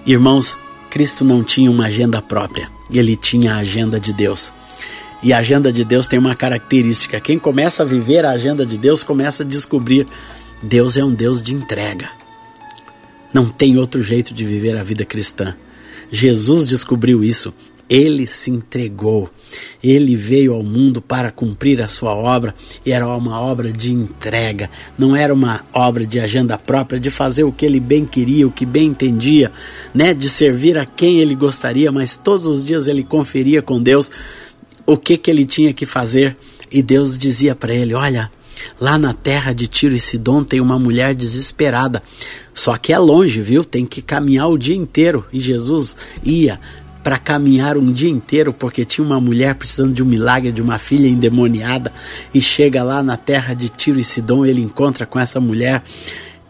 Irmãos, 0.05 0.57
Cristo 0.89 1.25
não 1.25 1.43
tinha 1.43 1.69
uma 1.69 1.87
agenda 1.87 2.21
própria, 2.21 2.69
ele 2.91 3.15
tinha 3.15 3.55
a 3.55 3.57
agenda 3.57 3.99
de 3.99 4.13
Deus. 4.13 4.51
E 5.21 5.33
a 5.33 5.39
agenda 5.39 5.71
de 5.71 5.83
Deus 5.83 6.07
tem 6.07 6.19
uma 6.19 6.35
característica: 6.35 7.19
quem 7.19 7.39
começa 7.39 7.83
a 7.83 7.85
viver 7.85 8.25
a 8.25 8.31
agenda 8.31 8.65
de 8.65 8.77
Deus 8.77 9.03
começa 9.03 9.43
a 9.43 9.45
descobrir 9.45 10.07
Deus 10.61 10.97
é 10.97 11.03
um 11.03 11.13
Deus 11.13 11.41
de 11.41 11.53
entrega. 11.53 12.09
Não 13.33 13.45
tem 13.45 13.77
outro 13.77 14.01
jeito 14.01 14.33
de 14.33 14.45
viver 14.45 14.77
a 14.77 14.83
vida 14.83 15.03
cristã. 15.03 15.55
Jesus 16.11 16.67
descobriu 16.67 17.23
isso 17.23 17.53
ele 17.89 18.27
se 18.27 18.51
entregou. 18.51 19.29
Ele 19.81 20.15
veio 20.15 20.53
ao 20.53 20.63
mundo 20.63 21.01
para 21.01 21.31
cumprir 21.31 21.81
a 21.81 21.87
sua 21.87 22.13
obra 22.13 22.53
e 22.85 22.91
era 22.91 23.07
uma 23.07 23.39
obra 23.39 23.71
de 23.71 23.93
entrega. 23.93 24.69
Não 24.97 25.15
era 25.15 25.33
uma 25.33 25.65
obra 25.73 26.05
de 26.05 26.19
agenda 26.19 26.57
própria, 26.57 26.99
de 26.99 27.09
fazer 27.09 27.43
o 27.43 27.51
que 27.51 27.65
ele 27.65 27.79
bem 27.79 28.05
queria, 28.05 28.47
o 28.47 28.51
que 28.51 28.65
bem 28.65 28.87
entendia, 28.87 29.51
né? 29.93 30.13
de 30.13 30.29
servir 30.29 30.77
a 30.77 30.85
quem 30.85 31.19
ele 31.19 31.35
gostaria, 31.35 31.91
mas 31.91 32.15
todos 32.15 32.45
os 32.45 32.65
dias 32.65 32.87
ele 32.87 33.03
conferia 33.03 33.61
com 33.61 33.81
Deus 33.81 34.11
o 34.85 34.97
que, 34.97 35.17
que 35.17 35.31
ele 35.31 35.45
tinha 35.45 35.73
que 35.73 35.85
fazer. 35.85 36.35
E 36.69 36.81
Deus 36.81 37.17
dizia 37.17 37.55
para 37.55 37.73
ele: 37.73 37.93
Olha, 37.93 38.29
Lá 38.79 38.97
na 38.97 39.13
terra 39.13 39.53
de 39.53 39.67
Tiro 39.67 39.95
e 39.95 39.99
Sidom 39.99 40.43
tem 40.43 40.59
uma 40.59 40.79
mulher 40.79 41.13
desesperada. 41.13 42.01
Só 42.53 42.75
que 42.77 42.91
é 42.91 42.97
longe, 42.97 43.41
viu? 43.41 43.63
Tem 43.63 43.85
que 43.85 44.01
caminhar 44.01 44.47
o 44.49 44.57
dia 44.57 44.75
inteiro. 44.75 45.25
E 45.31 45.39
Jesus 45.39 45.95
ia 46.23 46.59
para 47.07 47.17
caminhar 47.17 47.77
um 47.77 47.89
dia 47.89 48.09
inteiro 48.09 48.51
porque 48.51 48.83
tinha 48.83 49.07
uma 49.07 49.21
mulher 49.21 49.55
precisando 49.55 49.93
de 49.93 50.03
um 50.03 50.05
milagre 50.05 50.51
de 50.51 50.61
uma 50.61 50.77
filha 50.77 51.07
endemoniada 51.07 51.89
e 52.33 52.41
chega 52.41 52.83
lá 52.83 53.01
na 53.01 53.15
terra 53.15 53.53
de 53.53 53.69
Tiro 53.69 53.97
e 53.97 54.03
Sidom, 54.03 54.45
ele 54.45 54.59
encontra 54.59 55.05
com 55.05 55.17
essa 55.17 55.39
mulher 55.39 55.81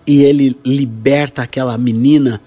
e 0.07 0.23
ele 0.23 0.57
liberta 0.65 1.43
aquela 1.43 1.77
menina 1.77 2.41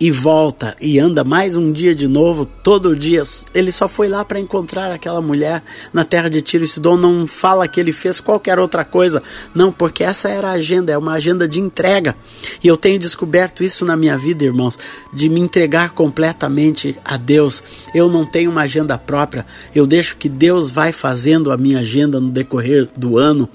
e 0.00 0.10
volta 0.10 0.74
e 0.80 0.98
anda 0.98 1.22
mais 1.22 1.56
um 1.56 1.70
dia 1.70 1.94
de 1.94 2.08
novo, 2.08 2.46
todo 2.46 2.96
dia. 2.96 3.22
Ele 3.52 3.70
só 3.70 3.86
foi 3.86 4.08
lá 4.08 4.24
para 4.24 4.40
encontrar 4.40 4.90
aquela 4.90 5.20
mulher 5.20 5.62
na 5.92 6.06
terra 6.06 6.30
de 6.30 6.40
Tiro 6.40 6.64
e 6.64 6.66
Sidom. 6.66 6.96
Não 6.96 7.26
fala 7.26 7.68
que 7.68 7.78
ele 7.78 7.92
fez 7.92 8.18
qualquer 8.18 8.58
outra 8.58 8.82
coisa, 8.82 9.22
não, 9.54 9.70
porque 9.70 10.02
essa 10.02 10.30
era 10.30 10.48
a 10.48 10.52
agenda, 10.52 10.90
é 10.90 10.96
uma 10.96 11.12
agenda 11.12 11.46
de 11.46 11.60
entrega. 11.60 12.16
E 12.64 12.66
eu 12.66 12.78
tenho 12.78 12.98
descoberto 12.98 13.62
isso 13.62 13.84
na 13.84 13.94
minha 13.94 14.16
vida, 14.16 14.42
irmãos, 14.42 14.78
de 15.12 15.28
me 15.28 15.38
entregar 15.38 15.90
completamente 15.90 16.96
a 17.04 17.18
Deus. 17.18 17.62
Eu 17.94 18.08
não 18.08 18.24
tenho 18.24 18.50
uma 18.50 18.62
agenda 18.62 18.96
própria, 18.96 19.44
eu 19.74 19.86
deixo 19.86 20.16
que 20.16 20.30
Deus 20.30 20.70
vai 20.70 20.92
fazendo 20.92 21.52
a 21.52 21.58
minha 21.58 21.80
agenda 21.80 22.18
no 22.18 22.30
decorrer 22.30 22.88
do 22.96 23.18
ano 23.18 23.46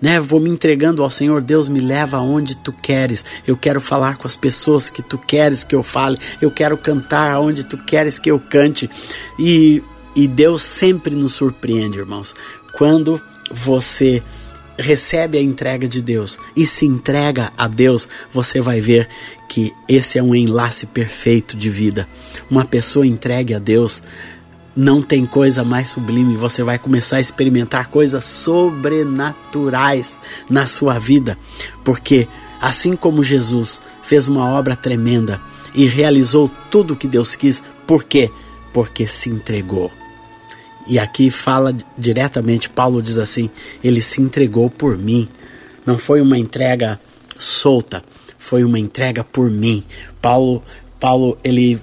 né? 0.00 0.20
Vou 0.20 0.40
me 0.40 0.50
entregando 0.50 1.02
ao 1.02 1.10
Senhor, 1.10 1.40
Deus 1.40 1.68
me 1.68 1.80
leva 1.80 2.18
aonde 2.18 2.56
tu 2.56 2.72
queres. 2.72 3.24
Eu 3.46 3.56
quero 3.56 3.80
falar 3.80 4.16
com 4.16 4.26
as 4.26 4.36
pessoas 4.36 4.90
que 4.90 5.02
tu 5.02 5.18
queres 5.18 5.64
que 5.64 5.74
eu 5.74 5.82
fale. 5.82 6.18
Eu 6.40 6.50
quero 6.50 6.76
cantar 6.76 7.32
aonde 7.32 7.64
tu 7.64 7.76
queres 7.78 8.18
que 8.18 8.30
eu 8.30 8.38
cante. 8.38 8.88
E 9.38 9.82
e 10.18 10.26
Deus 10.26 10.62
sempre 10.62 11.14
nos 11.14 11.34
surpreende, 11.34 12.00
irmãos. 12.00 12.34
Quando 12.76 13.22
você 13.52 14.20
recebe 14.76 15.38
a 15.38 15.40
entrega 15.40 15.86
de 15.86 16.02
Deus 16.02 16.40
e 16.56 16.66
se 16.66 16.84
entrega 16.84 17.52
a 17.56 17.68
Deus, 17.68 18.08
você 18.32 18.60
vai 18.60 18.80
ver 18.80 19.08
que 19.48 19.72
esse 19.88 20.18
é 20.18 20.22
um 20.22 20.34
enlace 20.34 20.86
perfeito 20.86 21.56
de 21.56 21.70
vida. 21.70 22.08
Uma 22.50 22.64
pessoa 22.64 23.06
entregue 23.06 23.54
a 23.54 23.60
Deus 23.60 24.02
não 24.78 25.02
tem 25.02 25.26
coisa 25.26 25.64
mais 25.64 25.88
sublime. 25.88 26.36
Você 26.36 26.62
vai 26.62 26.78
começar 26.78 27.16
a 27.16 27.20
experimentar 27.20 27.88
coisas 27.88 28.24
sobrenaturais 28.24 30.20
na 30.48 30.66
sua 30.66 31.00
vida, 31.00 31.36
porque 31.84 32.28
assim 32.60 32.94
como 32.94 33.24
Jesus 33.24 33.82
fez 34.04 34.28
uma 34.28 34.48
obra 34.48 34.76
tremenda 34.76 35.40
e 35.74 35.86
realizou 35.86 36.48
tudo 36.70 36.94
o 36.94 36.96
que 36.96 37.08
Deus 37.08 37.34
quis, 37.34 37.64
por 37.88 38.04
quê? 38.04 38.30
Porque 38.72 39.04
se 39.04 39.28
entregou. 39.28 39.90
E 40.86 40.96
aqui 40.96 41.28
fala 41.28 41.76
diretamente, 41.96 42.70
Paulo 42.70 43.02
diz 43.02 43.18
assim: 43.18 43.50
ele 43.82 44.00
se 44.00 44.22
entregou 44.22 44.70
por 44.70 44.96
mim. 44.96 45.28
Não 45.84 45.98
foi 45.98 46.20
uma 46.20 46.38
entrega 46.38 47.00
solta, 47.36 48.00
foi 48.38 48.62
uma 48.62 48.78
entrega 48.78 49.24
por 49.24 49.50
mim. 49.50 49.82
Paulo, 50.22 50.62
Paulo 51.00 51.36
ele 51.42 51.80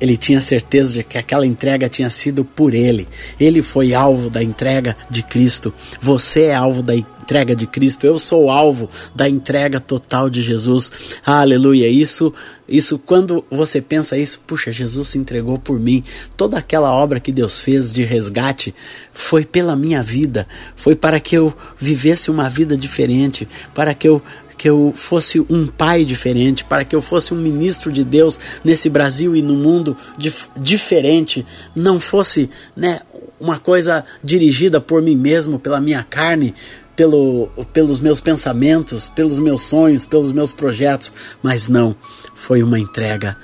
ele 0.00 0.16
tinha 0.16 0.40
certeza 0.40 0.94
de 0.94 1.04
que 1.04 1.18
aquela 1.18 1.46
entrega 1.46 1.88
tinha 1.88 2.10
sido 2.10 2.44
por 2.44 2.74
ele. 2.74 3.08
Ele 3.38 3.62
foi 3.62 3.94
alvo 3.94 4.28
da 4.28 4.42
entrega 4.42 4.96
de 5.08 5.22
Cristo. 5.22 5.72
Você 6.00 6.44
é 6.44 6.54
alvo 6.54 6.82
da 6.82 6.94
entrega 7.24 7.56
de 7.56 7.66
Cristo. 7.66 8.04
Eu 8.06 8.18
sou 8.18 8.50
alvo 8.50 8.88
da 9.14 9.28
entrega 9.28 9.80
total 9.80 10.28
de 10.28 10.42
Jesus. 10.42 11.20
Aleluia. 11.24 11.88
Isso, 11.88 12.32
isso 12.68 12.98
quando 12.98 13.44
você 13.50 13.80
pensa 13.80 14.18
isso, 14.18 14.40
puxa, 14.46 14.70
Jesus 14.70 15.08
se 15.08 15.18
entregou 15.18 15.58
por 15.58 15.80
mim. 15.80 16.02
Toda 16.36 16.58
aquela 16.58 16.92
obra 16.92 17.20
que 17.20 17.32
Deus 17.32 17.60
fez 17.60 17.92
de 17.92 18.04
resgate 18.04 18.74
foi 19.12 19.44
pela 19.44 19.74
minha 19.74 20.02
vida, 20.02 20.46
foi 20.76 20.94
para 20.94 21.18
que 21.18 21.36
eu 21.36 21.54
vivesse 21.78 22.30
uma 22.30 22.50
vida 22.50 22.76
diferente, 22.76 23.48
para 23.74 23.94
que 23.94 24.08
eu 24.08 24.20
que 24.64 24.70
eu 24.70 24.94
fosse 24.96 25.40
um 25.50 25.66
pai 25.66 26.06
diferente, 26.06 26.64
para 26.64 26.86
que 26.86 26.96
eu 26.96 27.02
fosse 27.02 27.34
um 27.34 27.36
ministro 27.36 27.92
de 27.92 28.02
Deus 28.02 28.40
nesse 28.64 28.88
Brasil 28.88 29.36
e 29.36 29.42
no 29.42 29.52
mundo 29.52 29.94
dif 30.16 30.48
diferente, 30.58 31.44
não 31.76 32.00
fosse 32.00 32.48
né, 32.74 33.00
uma 33.38 33.58
coisa 33.58 34.06
dirigida 34.22 34.80
por 34.80 35.02
mim 35.02 35.16
mesmo, 35.16 35.58
pela 35.58 35.82
minha 35.82 36.02
carne, 36.02 36.54
pelo, 36.96 37.50
pelos 37.74 38.00
meus 38.00 38.20
pensamentos, 38.20 39.06
pelos 39.06 39.38
meus 39.38 39.60
sonhos, 39.64 40.06
pelos 40.06 40.32
meus 40.32 40.50
projetos, 40.50 41.12
mas 41.42 41.68
não, 41.68 41.94
foi 42.34 42.62
uma 42.62 42.78
entrega 42.78 43.36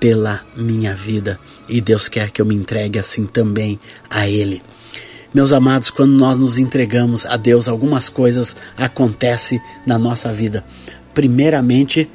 pela 0.00 0.44
minha 0.56 0.96
vida 0.96 1.38
e 1.68 1.80
Deus 1.80 2.08
quer 2.08 2.32
que 2.32 2.42
eu 2.42 2.44
me 2.44 2.56
entregue 2.56 2.98
assim 2.98 3.24
também 3.24 3.78
a 4.10 4.28
Ele. 4.28 4.60
Meus 5.34 5.52
amados, 5.52 5.90
quando 5.90 6.12
nós 6.12 6.38
nos 6.38 6.58
entregamos 6.58 7.26
a 7.26 7.36
Deus, 7.36 7.68
algumas 7.68 8.08
coisas 8.08 8.56
acontecem 8.76 9.60
na 9.84 9.98
nossa 9.98 10.32
vida. 10.32 10.64
Primeiramente, 11.12 12.10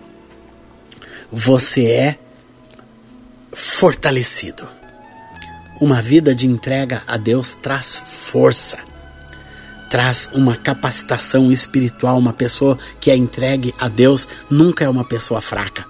você 1.32 1.86
é 1.86 2.20
fortalecido. 3.53 4.68
Uma 5.80 6.01
vida 6.01 6.36
de 6.36 6.48
entrega 6.48 7.01
a 7.08 7.18
Deus 7.18 7.53
traz 7.53 8.01
força, 8.06 8.77
traz 9.89 10.30
uma 10.34 10.56
capacitação 10.56 11.51
espiritual. 11.51 12.18
Uma 12.18 12.34
pessoa 12.34 12.77
que 13.00 13.10
é 13.10 13.15
entregue 13.15 13.74
a 13.80 13.88
Deus 13.88 14.27
nunca 14.50 14.86
é 14.86 14.89
uma 14.89 15.03
pessoa 15.03 15.41
fraca, 15.41 15.86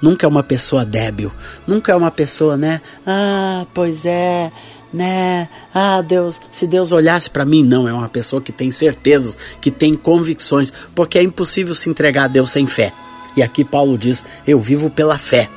nunca 0.00 0.24
é 0.24 0.28
uma 0.28 0.42
pessoa 0.42 0.84
débil, 0.84 1.30
nunca 1.66 1.92
é 1.92 1.94
uma 1.94 2.10
pessoa, 2.10 2.56
né? 2.56 2.80
Ah, 3.06 3.66
pois 3.74 4.06
é, 4.06 4.50
né? 4.94 5.48
Ah, 5.74 6.00
Deus, 6.00 6.40
se 6.52 6.68
Deus 6.68 6.92
olhasse 6.92 7.28
para 7.28 7.44
mim, 7.44 7.64
não, 7.64 7.88
é 7.88 7.92
uma 7.92 8.08
pessoa 8.08 8.40
que 8.40 8.52
tem 8.52 8.70
certezas, 8.70 9.36
que 9.60 9.70
tem 9.70 9.94
convicções, 9.94 10.72
porque 10.94 11.18
é 11.18 11.22
impossível 11.22 11.74
se 11.74 11.90
entregar 11.90 12.24
a 12.24 12.28
Deus 12.28 12.52
sem 12.52 12.64
fé. 12.64 12.92
E 13.36 13.42
aqui 13.42 13.64
Paulo 13.64 13.98
diz: 13.98 14.24
Eu 14.46 14.60
vivo 14.60 14.88
pela 14.88 15.18
fé 15.18 15.50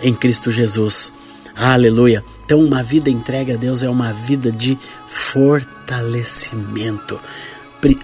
em 0.00 0.14
Cristo 0.14 0.52
Jesus. 0.52 1.12
Aleluia. 1.56 2.24
Então, 2.44 2.64
uma 2.64 2.82
vida 2.82 3.10
entregue 3.10 3.52
a 3.52 3.56
Deus 3.56 3.82
é 3.82 3.90
uma 3.90 4.12
vida 4.12 4.52
de 4.52 4.78
fortalecimento. 5.06 7.18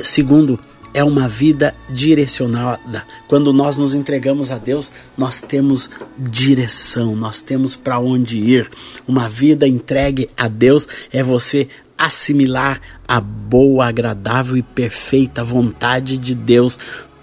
Segundo, 0.03 0.59
é 0.97 1.05
uma 1.05 1.29
vida 1.29 1.75
direcionada. 1.91 3.05
Quando 3.29 3.53
nós 3.53 3.77
nos 3.77 3.93
entregamos 3.93 4.51
a 4.51 4.57
Deus, 4.57 4.91
nós 5.15 5.43
temos 5.43 5.91
direção, 6.17 7.15
nós 7.15 7.39
temos 7.39 7.77
para 7.77 7.99
onde 7.99 8.39
ir. 8.39 8.71
Uma 9.07 9.29
vida 9.29 9.69
entregue 9.69 10.27
a 10.35 10.49
Deus 10.49 10.89
é 11.13 11.23
você 11.23 11.69
assimilar 11.99 12.81
a 13.07 13.21
boa, 13.21 13.87
agradável 13.87 14.57
e 14.57 14.63
perfeita 14.63 15.45
vontade 15.45 16.17
de 16.17 16.35
Deus 16.35 16.79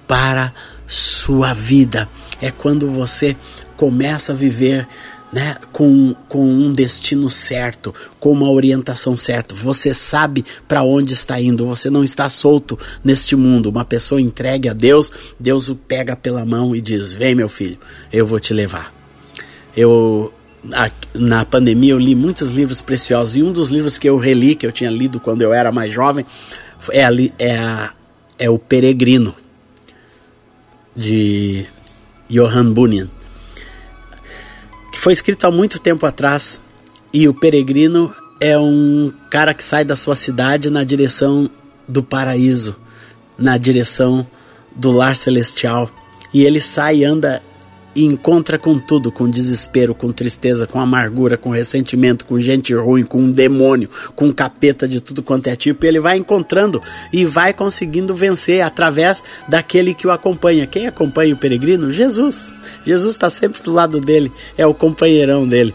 para 0.07 0.53
sua 0.85 1.51
vida. 1.51 2.07
É 2.39 2.51
quando 2.51 2.91
você 2.91 3.35
começa 3.75 4.33
a 4.33 4.35
viver 4.35 4.87
né, 5.33 5.57
com, 5.71 6.15
com 6.29 6.45
um 6.45 6.71
destino 6.71 7.27
certo, 7.27 7.93
com 8.19 8.31
uma 8.31 8.51
orientação 8.51 9.17
certa. 9.17 9.55
Você 9.55 9.91
sabe 9.91 10.45
para 10.67 10.83
onde 10.83 11.13
está 11.13 11.41
indo, 11.41 11.65
você 11.65 11.89
não 11.89 12.03
está 12.03 12.29
solto 12.29 12.77
neste 13.03 13.35
mundo. 13.35 13.67
Uma 13.67 13.83
pessoa 13.83 14.21
entregue 14.21 14.69
a 14.69 14.73
Deus, 14.73 15.11
Deus 15.39 15.69
o 15.69 15.75
pega 15.75 16.15
pela 16.15 16.45
mão 16.45 16.75
e 16.75 16.79
diz: 16.79 17.13
Vem, 17.13 17.33
meu 17.33 17.49
filho, 17.49 17.77
eu 18.11 18.27
vou 18.27 18.39
te 18.39 18.53
levar. 18.53 18.93
Eu 19.75 20.31
na 21.13 21.43
pandemia 21.43 21.91
eu 21.91 21.99
li 21.99 22.15
muitos 22.15 22.51
livros 22.51 22.81
preciosos 22.81 23.35
e 23.35 23.43
um 23.43 23.51
dos 23.51 23.69
livros 23.69 23.97
que 23.97 24.07
eu 24.07 24.17
reli, 24.17 24.55
que 24.55 24.65
eu 24.65 24.71
tinha 24.71 24.89
lido 24.89 25.19
quando 25.19 25.41
eu 25.41 25.51
era 25.51 25.73
mais 25.73 25.91
jovem, 25.91 26.25
é, 26.91 27.03
ali, 27.03 27.33
é, 27.37 27.57
a, 27.57 27.91
é 28.39 28.49
O 28.49 28.57
Peregrino, 28.57 29.35
de 30.95 31.65
Johann 32.29 32.71
Bunyan 32.71 33.09
foi 35.03 35.11
escrito 35.11 35.45
há 35.45 35.51
muito 35.51 35.79
tempo 35.79 36.05
atrás 36.05 36.61
e 37.13 37.27
o 37.27 37.33
peregrino 37.33 38.15
é 38.39 38.57
um 38.57 39.11
cara 39.29 39.53
que 39.53 39.61
sai 39.61 39.83
da 39.83 39.97
sua 39.97 40.15
cidade 40.15 40.69
na 40.69 40.85
direção 40.85 41.49
do 41.85 42.01
paraíso, 42.01 42.77
na 43.37 43.57
direção 43.57 44.25
do 44.73 44.91
lar 44.91 45.17
celestial. 45.17 45.91
E 46.33 46.43
ele 46.43 46.61
sai 46.61 46.99
e 46.99 47.03
anda 47.03 47.43
e 47.95 48.03
encontra 48.03 48.57
com 48.57 48.77
tudo, 48.79 49.11
com 49.11 49.29
desespero, 49.29 49.93
com 49.93 50.11
tristeza, 50.11 50.65
com 50.65 50.79
amargura, 50.79 51.37
com 51.37 51.51
ressentimento, 51.51 52.25
com 52.25 52.39
gente 52.39 52.73
ruim, 52.73 53.03
com 53.03 53.19
um 53.19 53.31
demônio, 53.31 53.89
com 54.15 54.27
um 54.27 54.31
capeta 54.31 54.87
de 54.87 54.99
tudo 54.99 55.21
quanto 55.21 55.47
é 55.47 55.55
tipo, 55.55 55.85
ele 55.85 55.99
vai 55.99 56.17
encontrando 56.17 56.81
e 57.11 57.25
vai 57.25 57.53
conseguindo 57.53 58.15
vencer 58.15 58.61
através 58.61 59.23
daquele 59.47 59.93
que 59.93 60.07
o 60.07 60.11
acompanha. 60.11 60.67
Quem 60.67 60.87
acompanha 60.87 61.33
o 61.33 61.37
peregrino? 61.37 61.91
Jesus. 61.91 62.55
Jesus 62.85 63.13
está 63.13 63.29
sempre 63.29 63.61
do 63.61 63.71
lado 63.71 63.99
dele, 63.99 64.31
é 64.57 64.65
o 64.65 64.73
companheirão 64.73 65.47
dele. 65.47 65.73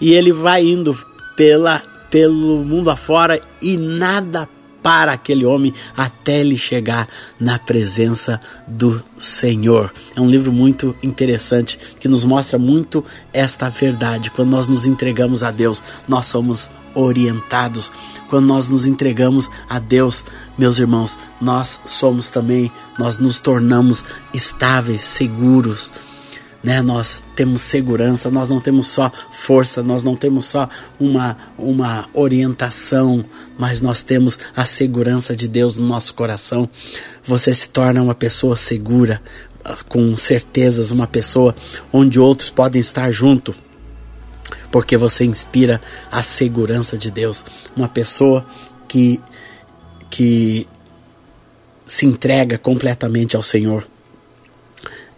E 0.00 0.12
ele 0.12 0.32
vai 0.32 0.64
indo 0.64 0.96
pela 1.36 1.82
pelo 2.10 2.64
mundo 2.64 2.88
afora 2.88 3.40
e 3.60 3.76
nada 3.76 4.48
para 4.86 5.14
aquele 5.14 5.44
homem 5.44 5.74
até 5.96 6.38
ele 6.38 6.56
chegar 6.56 7.08
na 7.40 7.58
presença 7.58 8.40
do 8.68 9.02
Senhor. 9.18 9.92
É 10.14 10.20
um 10.20 10.30
livro 10.30 10.52
muito 10.52 10.94
interessante 11.02 11.76
que 11.98 12.06
nos 12.06 12.24
mostra 12.24 12.56
muito 12.56 13.04
esta 13.32 13.68
verdade. 13.68 14.30
Quando 14.30 14.52
nós 14.52 14.68
nos 14.68 14.86
entregamos 14.86 15.42
a 15.42 15.50
Deus, 15.50 15.82
nós 16.06 16.26
somos 16.26 16.70
orientados. 16.94 17.90
Quando 18.30 18.46
nós 18.46 18.68
nos 18.68 18.86
entregamos 18.86 19.50
a 19.68 19.80
Deus, 19.80 20.24
meus 20.56 20.78
irmãos, 20.78 21.18
nós 21.40 21.80
somos 21.86 22.30
também, 22.30 22.70
nós 22.96 23.18
nos 23.18 23.40
tornamos 23.40 24.04
estáveis, 24.32 25.02
seguros 25.02 25.90
né? 26.66 26.82
Nós 26.82 27.22
temos 27.36 27.60
segurança, 27.60 28.28
nós 28.28 28.48
não 28.48 28.58
temos 28.58 28.88
só 28.88 29.10
força, 29.30 29.84
nós 29.84 30.02
não 30.02 30.16
temos 30.16 30.46
só 30.46 30.68
uma, 30.98 31.36
uma 31.56 32.08
orientação, 32.12 33.24
mas 33.56 33.80
nós 33.80 34.02
temos 34.02 34.36
a 34.54 34.64
segurança 34.64 35.36
de 35.36 35.46
Deus 35.46 35.76
no 35.76 35.86
nosso 35.86 36.12
coração. 36.14 36.68
Você 37.24 37.54
se 37.54 37.68
torna 37.68 38.02
uma 38.02 38.16
pessoa 38.16 38.56
segura, 38.56 39.22
com 39.88 40.16
certezas, 40.16 40.90
uma 40.90 41.06
pessoa 41.06 41.54
onde 41.92 42.18
outros 42.18 42.50
podem 42.50 42.80
estar 42.80 43.12
junto, 43.12 43.54
porque 44.72 44.96
você 44.96 45.24
inspira 45.24 45.80
a 46.10 46.20
segurança 46.20 46.98
de 46.98 47.12
Deus. 47.12 47.44
Uma 47.76 47.88
pessoa 47.88 48.44
que, 48.88 49.20
que 50.10 50.66
se 51.84 52.06
entrega 52.06 52.58
completamente 52.58 53.36
ao 53.36 53.42
Senhor 53.42 53.86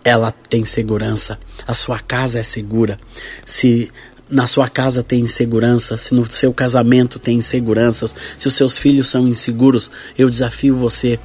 ela 0.09 0.33
tem 0.33 0.64
segurança. 0.64 1.38
A 1.66 1.75
sua 1.75 1.99
casa 1.99 2.40
é 2.40 2.42
segura. 2.42 2.99
Se 3.44 3.90
na 4.31 4.47
sua 4.47 4.68
casa 4.68 5.03
tem 5.03 5.21
insegurança, 5.21 5.97
se 5.97 6.14
no 6.14 6.31
seu 6.31 6.53
casamento 6.53 7.18
tem 7.18 7.37
inseguranças, 7.37 8.16
se 8.37 8.49
os 8.49 8.55
seus 8.55 8.79
filhos 8.79 9.11
são 9.11 9.29
inseguros, 9.29 9.90
eu 10.16 10.29
desafio 10.31 10.77
você 10.77 11.18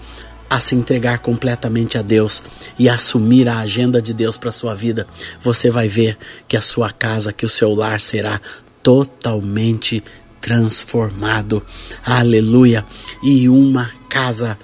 a 0.50 0.60
se 0.60 0.76
entregar 0.76 1.20
completamente 1.20 1.98
a 1.98 2.02
Deus 2.02 2.44
e 2.78 2.88
assumir 2.90 3.48
a 3.48 3.60
agenda 3.60 4.02
de 4.02 4.14
Deus 4.14 4.38
para 4.38 4.52
sua 4.52 4.76
vida. 4.76 5.08
Você 5.42 5.72
vai 5.72 5.88
ver 5.88 6.18
que 6.48 6.58
a 6.58 6.62
sua 6.62 6.92
casa, 6.92 7.34
que 7.34 7.46
o 7.46 7.50
seu 7.50 7.74
lar 7.74 8.02
será 8.02 8.40
totalmente 8.84 10.04
transformado. 10.42 11.64
Aleluia! 12.06 12.86
E 13.24 13.48
uma 13.48 13.90
casa 14.10 14.58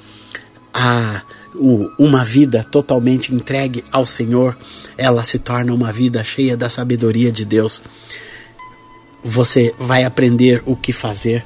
a 0.74 1.24
uma 1.60 2.24
vida 2.24 2.64
totalmente 2.64 3.34
entregue 3.34 3.84
ao 3.92 4.06
Senhor, 4.06 4.58
ela 4.98 5.24
se 5.24 5.40
torna 5.40 5.74
uma 5.74 5.92
vida 5.92 6.24
cheia 6.24 6.56
da 6.56 6.70
sabedoria 6.70 7.32
de 7.32 7.44
Deus. 7.44 7.84
Você 9.24 9.76
vai 9.78 10.04
aprender 10.06 10.64
o 10.66 10.76
que 10.76 10.94
fazer, 10.94 11.46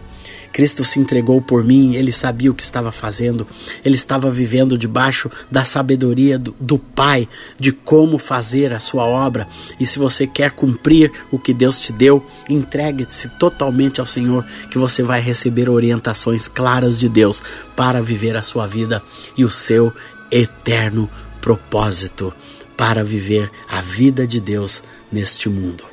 Cristo 0.53 0.85
se 0.85 0.99
entregou 0.99 1.41
por 1.41 1.63
mim, 1.63 1.95
ele 1.95 2.11
sabia 2.11 2.51
o 2.51 2.53
que 2.53 2.61
estava 2.61 2.91
fazendo, 2.91 3.45
ele 3.83 3.95
estava 3.95 4.29
vivendo 4.29 4.77
debaixo 4.77 5.29
da 5.49 5.65
sabedoria 5.65 6.37
do, 6.37 6.55
do, 6.59 6.77
Pai, 6.77 7.27
de 7.59 7.71
como 7.71 8.19
fazer 8.19 8.71
a 8.71 8.79
sua 8.79 9.03
obra. 9.03 9.47
E 9.79 9.85
se 9.85 9.97
você 9.97 10.27
quer 10.27 10.51
cumprir 10.51 11.11
o 11.31 11.39
que 11.39 11.53
Deus 11.53 11.79
te 11.79 11.91
deu, 11.91 12.23
entregue-se 12.47 13.29
totalmente 13.39 13.99
ao 13.99 14.05
Senhor, 14.05 14.45
que 14.69 14.77
você 14.77 15.01
vai 15.01 15.19
receber 15.19 15.67
orientações 15.67 16.47
claras 16.47 16.99
de 16.99 17.09
Deus 17.09 17.41
para 17.75 18.01
viver 18.01 18.37
a 18.37 18.43
sua 18.43 18.67
vida 18.67 19.01
e 19.35 19.43
o 19.43 19.49
seu 19.49 19.91
eterno 20.31 21.09
propósito, 21.41 22.31
para 22.77 23.03
viver 23.03 23.49
a 23.67 23.81
vida 23.81 24.27
de 24.27 24.39
Deus 24.39 24.83
neste 25.11 25.49
mundo. 25.49 25.83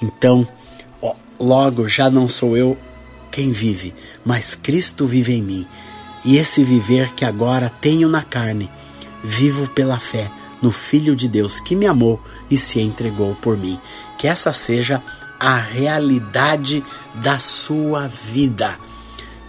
Então, 0.00 0.48
logo 1.38 1.86
já 1.86 2.08
não 2.08 2.26
sou 2.28 2.56
eu 2.56 2.78
quem 3.36 3.52
vive, 3.52 3.94
mas 4.24 4.54
Cristo 4.54 5.06
vive 5.06 5.34
em 5.34 5.42
mim. 5.42 5.66
E 6.24 6.38
esse 6.38 6.64
viver 6.64 7.12
que 7.12 7.22
agora 7.22 7.68
tenho 7.68 8.08
na 8.08 8.22
carne, 8.22 8.70
vivo 9.22 9.68
pela 9.68 9.98
fé 9.98 10.30
no 10.62 10.72
Filho 10.72 11.14
de 11.14 11.28
Deus 11.28 11.60
que 11.60 11.76
me 11.76 11.86
amou 11.86 12.18
e 12.50 12.56
se 12.56 12.80
entregou 12.80 13.34
por 13.34 13.58
mim. 13.58 13.78
Que 14.16 14.26
essa 14.26 14.54
seja 14.54 15.02
a 15.38 15.58
realidade 15.58 16.82
da 17.16 17.38
sua 17.38 18.08
vida. 18.08 18.78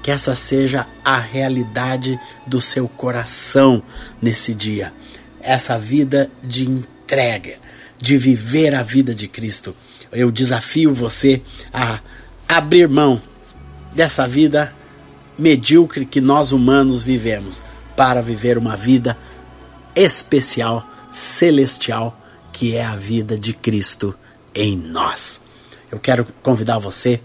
Que 0.03 0.11
essa 0.11 0.35
seja 0.35 0.85
a 1.05 1.17
realidade 1.17 2.19
do 2.45 2.59
seu 2.59 2.89
coração 2.89 3.81
nesse 4.21 4.53
dia. 4.53 4.93
Essa 5.39 5.79
vida 5.79 6.29
de 6.43 6.69
entrega, 6.69 7.55
de 7.97 8.17
viver 8.17 8.75
a 8.75 8.83
vida 8.83 9.15
de 9.15 9.29
Cristo. 9.29 9.73
Eu 10.11 10.29
desafio 10.29 10.93
você 10.93 11.41
a 11.73 12.01
abrir 12.49 12.89
mão 12.89 13.21
dessa 13.93 14.27
vida 14.27 14.73
medíocre 15.37 16.05
que 16.05 16.19
nós 16.21 16.51
humanos 16.51 17.03
vivemos, 17.03 17.61
para 17.95 18.21
viver 18.21 18.57
uma 18.57 18.75
vida 18.75 19.17
especial, 19.95 20.87
celestial, 21.11 22.19
que 22.51 22.75
é 22.75 22.85
a 22.85 22.95
vida 22.95 23.37
de 23.37 23.53
Cristo 23.53 24.15
em 24.53 24.75
nós. 24.75 25.41
Eu 25.91 25.99
quero 25.99 26.25
convidar 26.41 26.79
você 26.79 27.19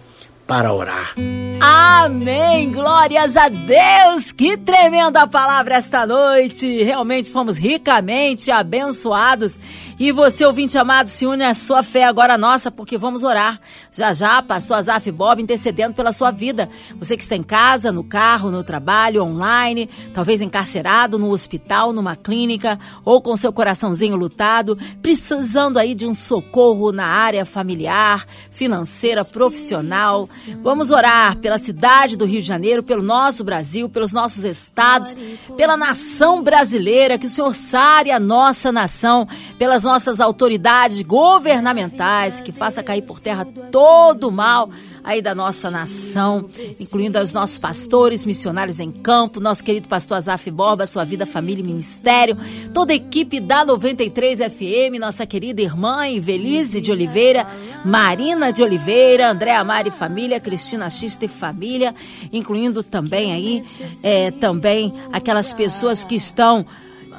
para 0.46 0.72
orar. 0.72 1.14
Amém! 1.61 2.72
Glórias 2.72 3.37
a 3.37 3.48
Deus! 3.48 4.33
Que 4.33 4.57
tremenda 4.57 5.26
palavra 5.26 5.76
esta 5.76 6.05
noite! 6.05 6.83
Realmente 6.83 7.31
fomos 7.31 7.57
ricamente 7.57 8.50
abençoados. 8.50 9.61
E 9.98 10.11
você, 10.11 10.44
ouvinte 10.44 10.76
amado, 10.76 11.07
se 11.07 11.24
une 11.26 11.44
à 11.44 11.55
sua 11.55 11.85
fé 11.85 12.02
agora 12.02 12.37
nossa, 12.37 12.72
porque 12.72 12.98
vamos 12.98 13.22
orar. 13.22 13.61
Já 13.92 14.12
já, 14.12 14.42
pastor 14.42 14.78
Azaf 14.78 15.09
Bob 15.12 15.40
intercedendo 15.40 15.94
pela 15.94 16.12
sua 16.12 16.33
vida. 16.33 16.68
Você 16.98 17.16
que 17.16 17.22
está 17.22 17.37
em 17.37 17.42
casa, 17.42 17.92
no 17.92 18.02
carro, 18.02 18.50
no 18.50 18.64
trabalho, 18.64 19.22
online, 19.22 19.88
talvez 20.12 20.40
encarcerado, 20.40 21.20
no 21.20 21.31
hospital, 21.31 21.92
numa 21.92 22.16
clínica, 22.16 22.81
ou 23.05 23.22
com 23.22 23.37
seu 23.37 23.52
coraçãozinho 23.52 24.16
lutado, 24.16 24.76
precisando 25.00 25.78
aí 25.78 25.94
de 25.94 26.05
um 26.05 26.14
socorro 26.14 26.90
na 26.90 27.07
área 27.07 27.46
familiar, 27.46 28.26
financeira, 28.50 29.24
profissional. 29.24 30.28
Vamos 30.62 30.90
orar 30.90 31.37
pela 31.37 31.59
cidade 31.59 32.16
do 32.16 32.25
Rio 32.25 32.40
de 32.40 32.47
Janeiro, 32.47 32.83
pelo 32.83 33.03
nosso 33.03 33.45
Brasil, 33.45 33.88
pelos 33.88 34.12
nossos 34.12 34.45
estados, 34.45 35.16
pela 35.57 35.77
nação 35.77 36.42
brasileira, 36.42 37.18
que 37.18 37.27
o 37.27 37.31
Senhor 37.31 37.55
sare 37.55 38.11
a 38.11 38.18
nossa 38.18 38.71
nação, 38.71 39.27
pelas 39.59 39.85
nossas 39.85 40.21
autoridades 40.21 41.03
governamentais, 41.03 42.40
que 42.40 42.53
faça 42.53 42.83
cair 42.83 43.03
por 43.03 43.21
terra 43.21 43.45
todo 43.71 44.29
o 44.29 44.33
mal 44.33 44.71
aí 45.05 45.21
da 45.21 45.35
nossa 45.35 45.71
nação, 45.71 46.49
incluindo 46.79 47.18
os 47.18 47.33
nossos 47.33 47.59
pastores, 47.59 48.25
missionários 48.25 48.79
em 48.79 48.90
campo, 48.90 49.40
nosso 49.40 49.64
querido 49.64 49.88
pastor 49.88 50.16
Azaf 50.18 50.51
Borba, 50.51 50.87
sua 50.87 51.05
vida, 51.05 51.27
família 51.27 51.62
e 51.62 51.66
ministério, 51.66 52.37
toda 52.73 52.92
a 52.92 52.97
equipe 52.97 53.40
da 53.40 53.64
93 53.64 54.38
FM, 54.38 55.01
nossa 55.01 55.27
querida 55.27 55.61
irmã 55.61 56.07
Ivelise 56.07 56.81
de 56.81 56.92
Oliveira, 56.92 57.47
Marina 57.85 58.53
de 58.53 58.62
Oliveira, 58.62 59.31
André 59.31 59.55
Amari 59.57 59.90
família, 59.90 60.22
Cristina 60.41 60.89
Xista 60.91 61.25
e 61.25 61.29
família, 61.29 61.95
incluindo 62.33 62.83
também 62.83 63.33
aí, 63.33 63.63
é, 64.03 64.31
também 64.31 64.93
aquelas 65.13 65.53
pessoas 65.53 66.05
que 66.05 66.15
estão 66.15 66.67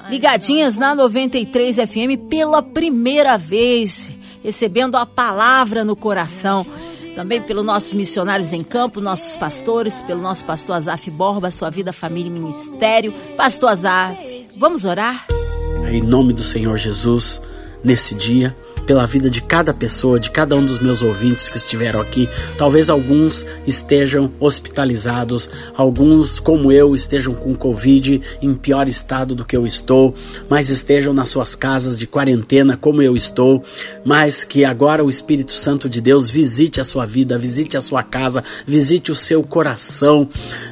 ligadinhas 0.10 0.78
na 0.78 0.94
93 0.96 1.76
FM 1.78 2.28
pela 2.30 2.62
primeira 2.62 3.38
vez, 3.38 4.12
recebendo 4.44 4.96
a 4.96 5.06
palavra 5.06 5.84
no 5.84 5.96
coração 5.96 6.66
também 7.16 7.42
pelos 7.42 7.66
nossos 7.66 7.94
missionários 7.94 8.54
em 8.54 8.64
campo, 8.64 9.00
nossos 9.00 9.36
pastores, 9.36 10.02
pelo 10.02 10.22
nosso 10.22 10.44
pastor 10.46 10.76
Azaf 10.76 11.10
Borba, 11.12 11.52
sua 11.52 11.70
vida, 11.70 11.94
família 11.94 12.28
e 12.28 12.32
ministério. 12.32 13.14
Pastor 13.38 13.70
Azaf, 13.70 14.48
vamos 14.58 14.84
orar? 14.84 15.26
Em 15.92 16.02
nome 16.02 16.34
do 16.34 16.44
Senhor 16.44 16.76
Jesus, 16.78 17.42
nesse 17.84 18.16
dia, 18.16 18.56
pela 18.86 19.06
vida 19.06 19.30
de 19.30 19.42
cada 19.42 19.74
pessoa, 19.74 20.20
de 20.20 20.30
cada 20.30 20.56
um 20.56 20.66
dos 20.66 20.80
meus 20.80 21.02
ouvintes 21.02 21.50
que 21.50 21.58
estiveram 21.58 22.02
aqui. 22.02 22.28
Talvez 22.58 22.90
alguns 22.90 23.46
estejam 23.66 24.32
hospitalizados, 24.40 25.50
alguns, 25.76 26.40
como 26.40 26.72
eu, 26.72 26.96
estejam 26.96 27.34
com 27.34 27.56
Covid 27.56 28.22
em 28.42 28.54
pior 28.54 28.88
estado 28.88 29.36
do 29.36 29.46
que 29.46 29.56
eu 29.56 29.66
estou, 29.66 30.14
mas 30.50 30.70
estejam 30.70 31.14
nas 31.14 31.30
suas 31.30 31.56
casas 31.56 31.98
de 31.98 32.08
quarentena, 32.08 32.76
como 32.76 33.02
eu 33.02 33.16
estou, 33.16 33.64
mas 34.04 34.44
que 34.44 34.66
agora 34.66 35.04
o 35.04 35.10
Espírito 35.10 35.52
Santo 35.52 35.88
de 35.88 36.02
Deus 36.02 36.30
visite 36.30 36.82
a 36.82 36.84
sua 36.84 37.06
vida, 37.06 37.38
visite 37.38 37.78
a 37.78 37.82
sua 37.82 38.04
casa, 38.04 38.44
visite 38.66 39.12
o 39.12 39.16
seu 39.16 39.44
coração, 39.44 40.28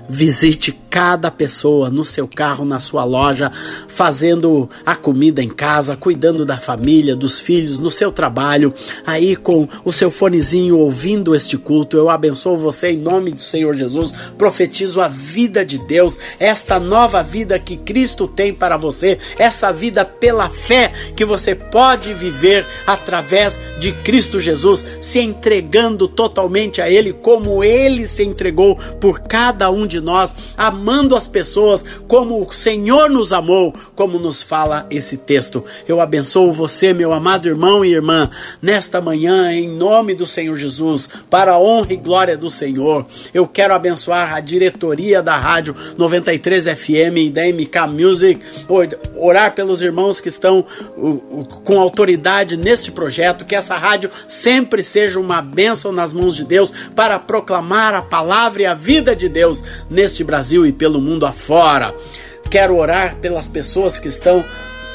visite 0.09 0.71
cada 0.89 1.31
pessoa 1.31 1.89
no 1.89 2.03
seu 2.03 2.27
carro, 2.27 2.65
na 2.65 2.79
sua 2.79 3.03
loja, 3.03 3.51
fazendo 3.87 4.69
a 4.85 4.95
comida 4.95 5.41
em 5.41 5.49
casa, 5.49 5.95
cuidando 5.95 6.45
da 6.45 6.57
família, 6.57 7.15
dos 7.15 7.39
filhos, 7.39 7.77
no 7.77 7.89
seu 7.89 8.00
trabalho, 8.09 8.73
aí 9.05 9.35
com 9.35 9.67
o 9.83 9.91
seu 9.91 10.09
fonezinho 10.09 10.77
ouvindo 10.77 11.35
este 11.35 11.57
culto. 11.57 11.97
Eu 11.97 12.09
abençoo 12.09 12.55
você 12.55 12.91
em 12.91 12.97
nome 12.97 13.31
do 13.31 13.41
Senhor 13.41 13.75
Jesus. 13.75 14.13
Profetizo 14.37 15.01
a 15.01 15.09
vida 15.09 15.65
de 15.65 15.77
Deus, 15.77 16.17
esta 16.39 16.79
nova 16.79 17.21
vida 17.21 17.59
que 17.59 17.75
Cristo 17.75 18.29
tem 18.29 18.53
para 18.53 18.77
você, 18.77 19.17
essa 19.37 19.73
vida 19.73 20.05
pela 20.05 20.49
fé 20.49 20.93
que 21.17 21.25
você 21.25 21.53
pode 21.53 22.13
viver 22.13 22.65
através 22.87 23.59
de 23.77 23.91
Cristo 23.91 24.39
Jesus, 24.39 24.85
se 25.01 25.19
entregando 25.19 26.07
totalmente 26.07 26.81
a 26.81 26.89
Ele, 26.89 27.11
como 27.11 27.63
Ele 27.63 28.07
se 28.07 28.23
entregou 28.23 28.77
por 28.99 29.19
cada 29.19 29.69
um 29.69 29.85
de 29.85 29.99
nós. 29.99 30.33
Amando 30.55 31.15
as 31.15 31.27
pessoas 31.27 31.83
como 32.07 32.45
o 32.45 32.53
Senhor 32.53 33.09
nos 33.09 33.33
amou, 33.33 33.73
como 33.95 34.19
nos 34.19 34.41
fala 34.41 34.85
esse 34.89 35.17
texto. 35.17 35.65
Eu 35.87 35.99
abençoo 35.99 36.53
você, 36.53 36.93
meu 36.93 37.11
amado 37.11 37.47
irmão 37.47 37.83
e 37.83 37.90
irmã, 37.91 38.29
nesta 38.61 39.01
manhã, 39.01 39.51
em 39.51 39.67
nome 39.67 40.13
do 40.13 40.25
Senhor 40.25 40.55
Jesus, 40.55 41.09
para 41.29 41.53
a 41.53 41.59
honra 41.59 41.93
e 41.93 41.97
glória 41.97 42.37
do 42.37 42.49
Senhor. 42.49 43.05
Eu 43.33 43.47
quero 43.47 43.73
abençoar 43.73 44.33
a 44.33 44.39
diretoria 44.39 45.21
da 45.21 45.37
Rádio 45.37 45.75
93 45.97 46.65
FM 46.65 47.17
e 47.17 47.29
da 47.29 47.43
MK 47.45 47.87
Music, 47.89 48.41
orar 49.15 49.53
pelos 49.53 49.81
irmãos 49.81 50.19
que 50.19 50.29
estão 50.29 50.65
com 51.63 51.79
autoridade 51.79 52.57
neste 52.57 52.91
projeto, 52.91 53.45
que 53.45 53.55
essa 53.55 53.75
rádio 53.75 54.09
sempre 54.27 54.83
seja 54.83 55.19
uma 55.19 55.41
bênção 55.41 55.91
nas 55.91 56.13
mãos 56.13 56.35
de 56.35 56.43
Deus 56.43 56.71
para 56.95 57.19
proclamar 57.19 57.93
a 57.93 58.01
palavra 58.01 58.61
e 58.61 58.65
a 58.65 58.73
vida 58.73 59.15
de 59.15 59.29
Deus 59.29 59.63
neste 59.89 60.23
Brasil 60.23 60.65
e 60.65 60.71
pelo 60.71 61.01
mundo 61.01 61.25
afora. 61.25 61.93
Quero 62.49 62.75
orar 62.75 63.15
pelas 63.17 63.47
pessoas 63.47 63.97
que 63.97 64.09
estão 64.09 64.43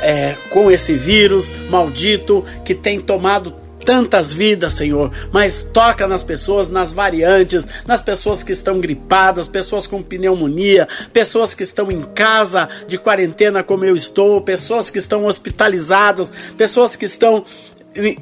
é, 0.00 0.35
com 0.50 0.70
esse 0.70 0.94
vírus 0.94 1.52
maldito 1.68 2.44
que 2.64 2.74
tem 2.74 3.00
tomado 3.00 3.54
tantas 3.87 4.32
vidas, 4.32 4.72
Senhor, 4.72 5.12
mas 5.32 5.62
toca 5.62 6.09
nas 6.09 6.24
pessoas, 6.24 6.68
nas 6.68 6.92
variantes, 6.92 7.66
nas 7.87 8.00
pessoas 8.00 8.42
que 8.42 8.50
estão 8.50 8.80
gripadas, 8.80 9.46
pessoas 9.46 9.87
com 9.87 10.02
pneumonia, 10.02 10.88
pessoas 11.12 11.54
que 11.54 11.62
estão 11.62 11.90
em 11.90 12.02
casa 12.02 12.68
de 12.88 12.98
quarentena 12.98 13.62
como 13.62 13.85
eu 13.85 13.94
estou, 13.94 14.40
pessoas 14.40 14.90
que 14.90 14.98
estão 14.98 15.24
hospitalizadas, 15.24 16.32
pessoas 16.59 16.96
que 16.96 17.04
estão 17.04 17.44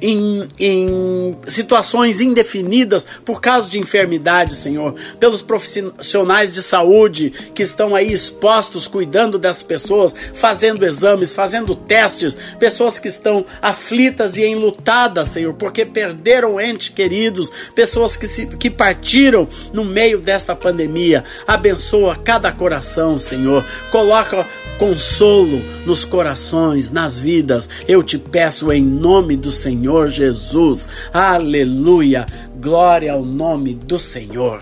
em, 0.01 0.47
em, 0.59 1.35
situações 1.47 2.21
indefinidas 2.21 3.05
por 3.23 3.41
causa 3.41 3.69
de 3.69 3.79
enfermidade, 3.79 4.55
Senhor, 4.55 4.95
pelos 5.19 5.41
profissionais 5.41 6.53
de 6.53 6.63
saúde 6.63 7.31
que 7.53 7.63
estão 7.63 7.95
aí 7.95 8.11
expostos, 8.11 8.87
cuidando 8.87 9.37
dessas 9.37 9.63
pessoas, 9.63 10.15
fazendo 10.33 10.85
exames, 10.85 11.33
fazendo 11.33 11.75
testes, 11.75 12.37
pessoas 12.59 12.99
que 12.99 13.07
estão 13.07 13.45
aflitas 13.61 14.37
e 14.37 14.45
enlutadas, 14.45 15.29
Senhor, 15.29 15.53
porque 15.53 15.85
perderam 15.85 16.59
entes 16.59 16.89
queridos, 16.89 17.51
pessoas 17.73 18.15
que, 18.15 18.27
se, 18.27 18.45
que 18.45 18.69
partiram 18.69 19.47
no 19.73 19.83
meio 19.83 20.19
desta 20.19 20.55
pandemia. 20.55 21.23
Abençoa 21.47 22.15
cada 22.15 22.51
coração, 22.51 23.19
Senhor. 23.19 23.65
Coloca 23.91 24.47
consolo 24.77 25.61
nos 25.85 26.03
corações, 26.03 26.91
nas 26.91 27.19
vidas. 27.19 27.69
Eu 27.87 28.03
te 28.03 28.17
peço 28.17 28.71
em 28.71 28.83
nome 28.83 29.35
do 29.35 29.51
Senhor 29.65 30.09
Jesus. 30.09 30.87
Aleluia. 31.11 32.27
Glória 32.61 33.11
ao 33.13 33.25
nome 33.25 33.73
do 33.73 33.97
Senhor. 33.97 34.61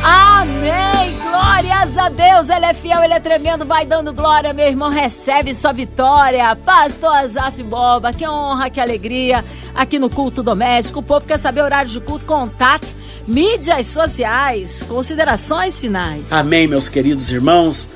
Amém! 0.00 1.12
Glórias 1.28 1.98
a 1.98 2.08
Deus! 2.08 2.48
Ele 2.48 2.66
é 2.66 2.72
fiel, 2.72 3.02
ele 3.02 3.14
é 3.14 3.18
tremendo, 3.18 3.66
vai 3.66 3.84
dando 3.84 4.12
glória, 4.12 4.52
meu 4.52 4.68
irmão, 4.68 4.90
recebe 4.90 5.56
sua 5.56 5.72
vitória. 5.72 6.54
Pastor 6.54 7.16
Azaf 7.16 7.60
Boba, 7.64 8.12
que 8.12 8.24
honra, 8.28 8.70
que 8.70 8.80
alegria 8.80 9.44
aqui 9.74 9.98
no 9.98 10.08
culto 10.08 10.40
doméstico. 10.40 11.00
O 11.00 11.02
povo 11.02 11.26
quer 11.26 11.40
saber 11.40 11.62
horário 11.62 11.90
de 11.90 12.00
culto, 12.00 12.24
contatos, 12.24 12.94
mídias 13.26 13.88
sociais, 13.88 14.84
considerações 14.84 15.80
finais. 15.80 16.30
Amém, 16.30 16.68
meus 16.68 16.88
queridos 16.88 17.32
irmãos. 17.32 17.90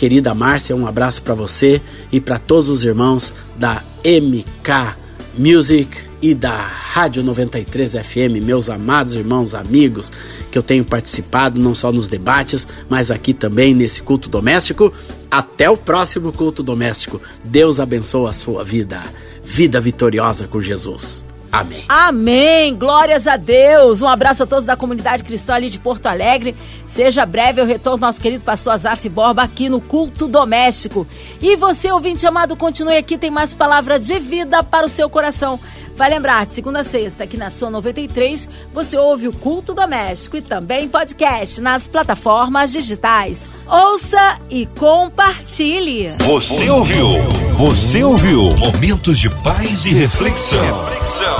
Querida 0.00 0.34
Márcia, 0.34 0.74
um 0.74 0.86
abraço 0.86 1.20
para 1.20 1.34
você 1.34 1.78
e 2.10 2.18
para 2.18 2.38
todos 2.38 2.70
os 2.70 2.86
irmãos 2.86 3.34
da 3.54 3.82
MK 4.02 4.96
Music 5.36 5.94
e 6.22 6.34
da 6.34 6.56
Rádio 6.56 7.22
93 7.22 7.96
FM, 7.96 8.42
meus 8.42 8.70
amados 8.70 9.14
irmãos, 9.14 9.52
amigos, 9.54 10.10
que 10.50 10.56
eu 10.56 10.62
tenho 10.62 10.86
participado 10.86 11.60
não 11.60 11.74
só 11.74 11.92
nos 11.92 12.08
debates, 12.08 12.66
mas 12.88 13.10
aqui 13.10 13.34
também 13.34 13.74
nesse 13.74 14.00
culto 14.00 14.30
doméstico. 14.30 14.90
Até 15.30 15.68
o 15.68 15.76
próximo 15.76 16.32
culto 16.32 16.62
doméstico. 16.62 17.20
Deus 17.44 17.78
abençoe 17.78 18.30
a 18.30 18.32
sua 18.32 18.64
vida. 18.64 19.02
Vida 19.44 19.82
vitoriosa 19.82 20.48
com 20.48 20.62
Jesus. 20.62 21.22
Amém. 21.52 21.84
Amém. 21.88 22.74
Glórias 22.76 23.26
a 23.26 23.36
Deus. 23.36 24.02
Um 24.02 24.08
abraço 24.08 24.42
a 24.44 24.46
todos 24.46 24.64
da 24.64 24.76
comunidade 24.76 25.24
cristã 25.24 25.54
ali 25.54 25.68
de 25.68 25.80
Porto 25.80 26.06
Alegre. 26.06 26.54
Seja 26.86 27.26
breve 27.26 27.60
o 27.60 27.66
retorno 27.66 27.98
do 27.98 28.02
nosso 28.02 28.20
querido 28.20 28.44
pastor 28.44 28.72
Azaf 28.72 29.08
Borba 29.08 29.42
aqui 29.42 29.68
no 29.68 29.80
culto 29.80 30.28
doméstico. 30.28 31.06
E 31.40 31.56
você, 31.56 31.90
ouvinte 31.90 32.26
amado, 32.26 32.56
continue 32.56 32.96
aqui, 32.96 33.18
tem 33.18 33.30
mais 33.30 33.54
palavra 33.54 33.98
de 33.98 34.18
vida 34.18 34.62
para 34.62 34.86
o 34.86 34.88
seu 34.88 35.10
coração. 35.10 35.58
Vai 35.96 36.08
lembrar, 36.08 36.46
de 36.46 36.52
segunda 36.52 36.80
a 36.80 36.84
sexta, 36.84 37.24
aqui 37.24 37.36
na 37.36 37.50
sua 37.50 37.68
93, 37.68 38.48
você 38.72 38.96
ouve 38.96 39.28
o 39.28 39.36
culto 39.36 39.74
doméstico 39.74 40.36
e 40.36 40.40
também 40.40 40.88
podcast 40.88 41.60
nas 41.60 41.88
plataformas 41.88 42.72
digitais. 42.72 43.48
Ouça 43.68 44.40
e 44.48 44.64
compartilhe. 44.64 46.08
Você 46.08 46.70
ouviu? 46.70 47.18
Você 47.52 48.02
ouviu? 48.02 48.48
Momentos 48.56 49.18
de 49.18 49.28
paz 49.28 49.84
e 49.84 49.92
reflexão. 49.92 50.62
reflexão. 50.62 51.39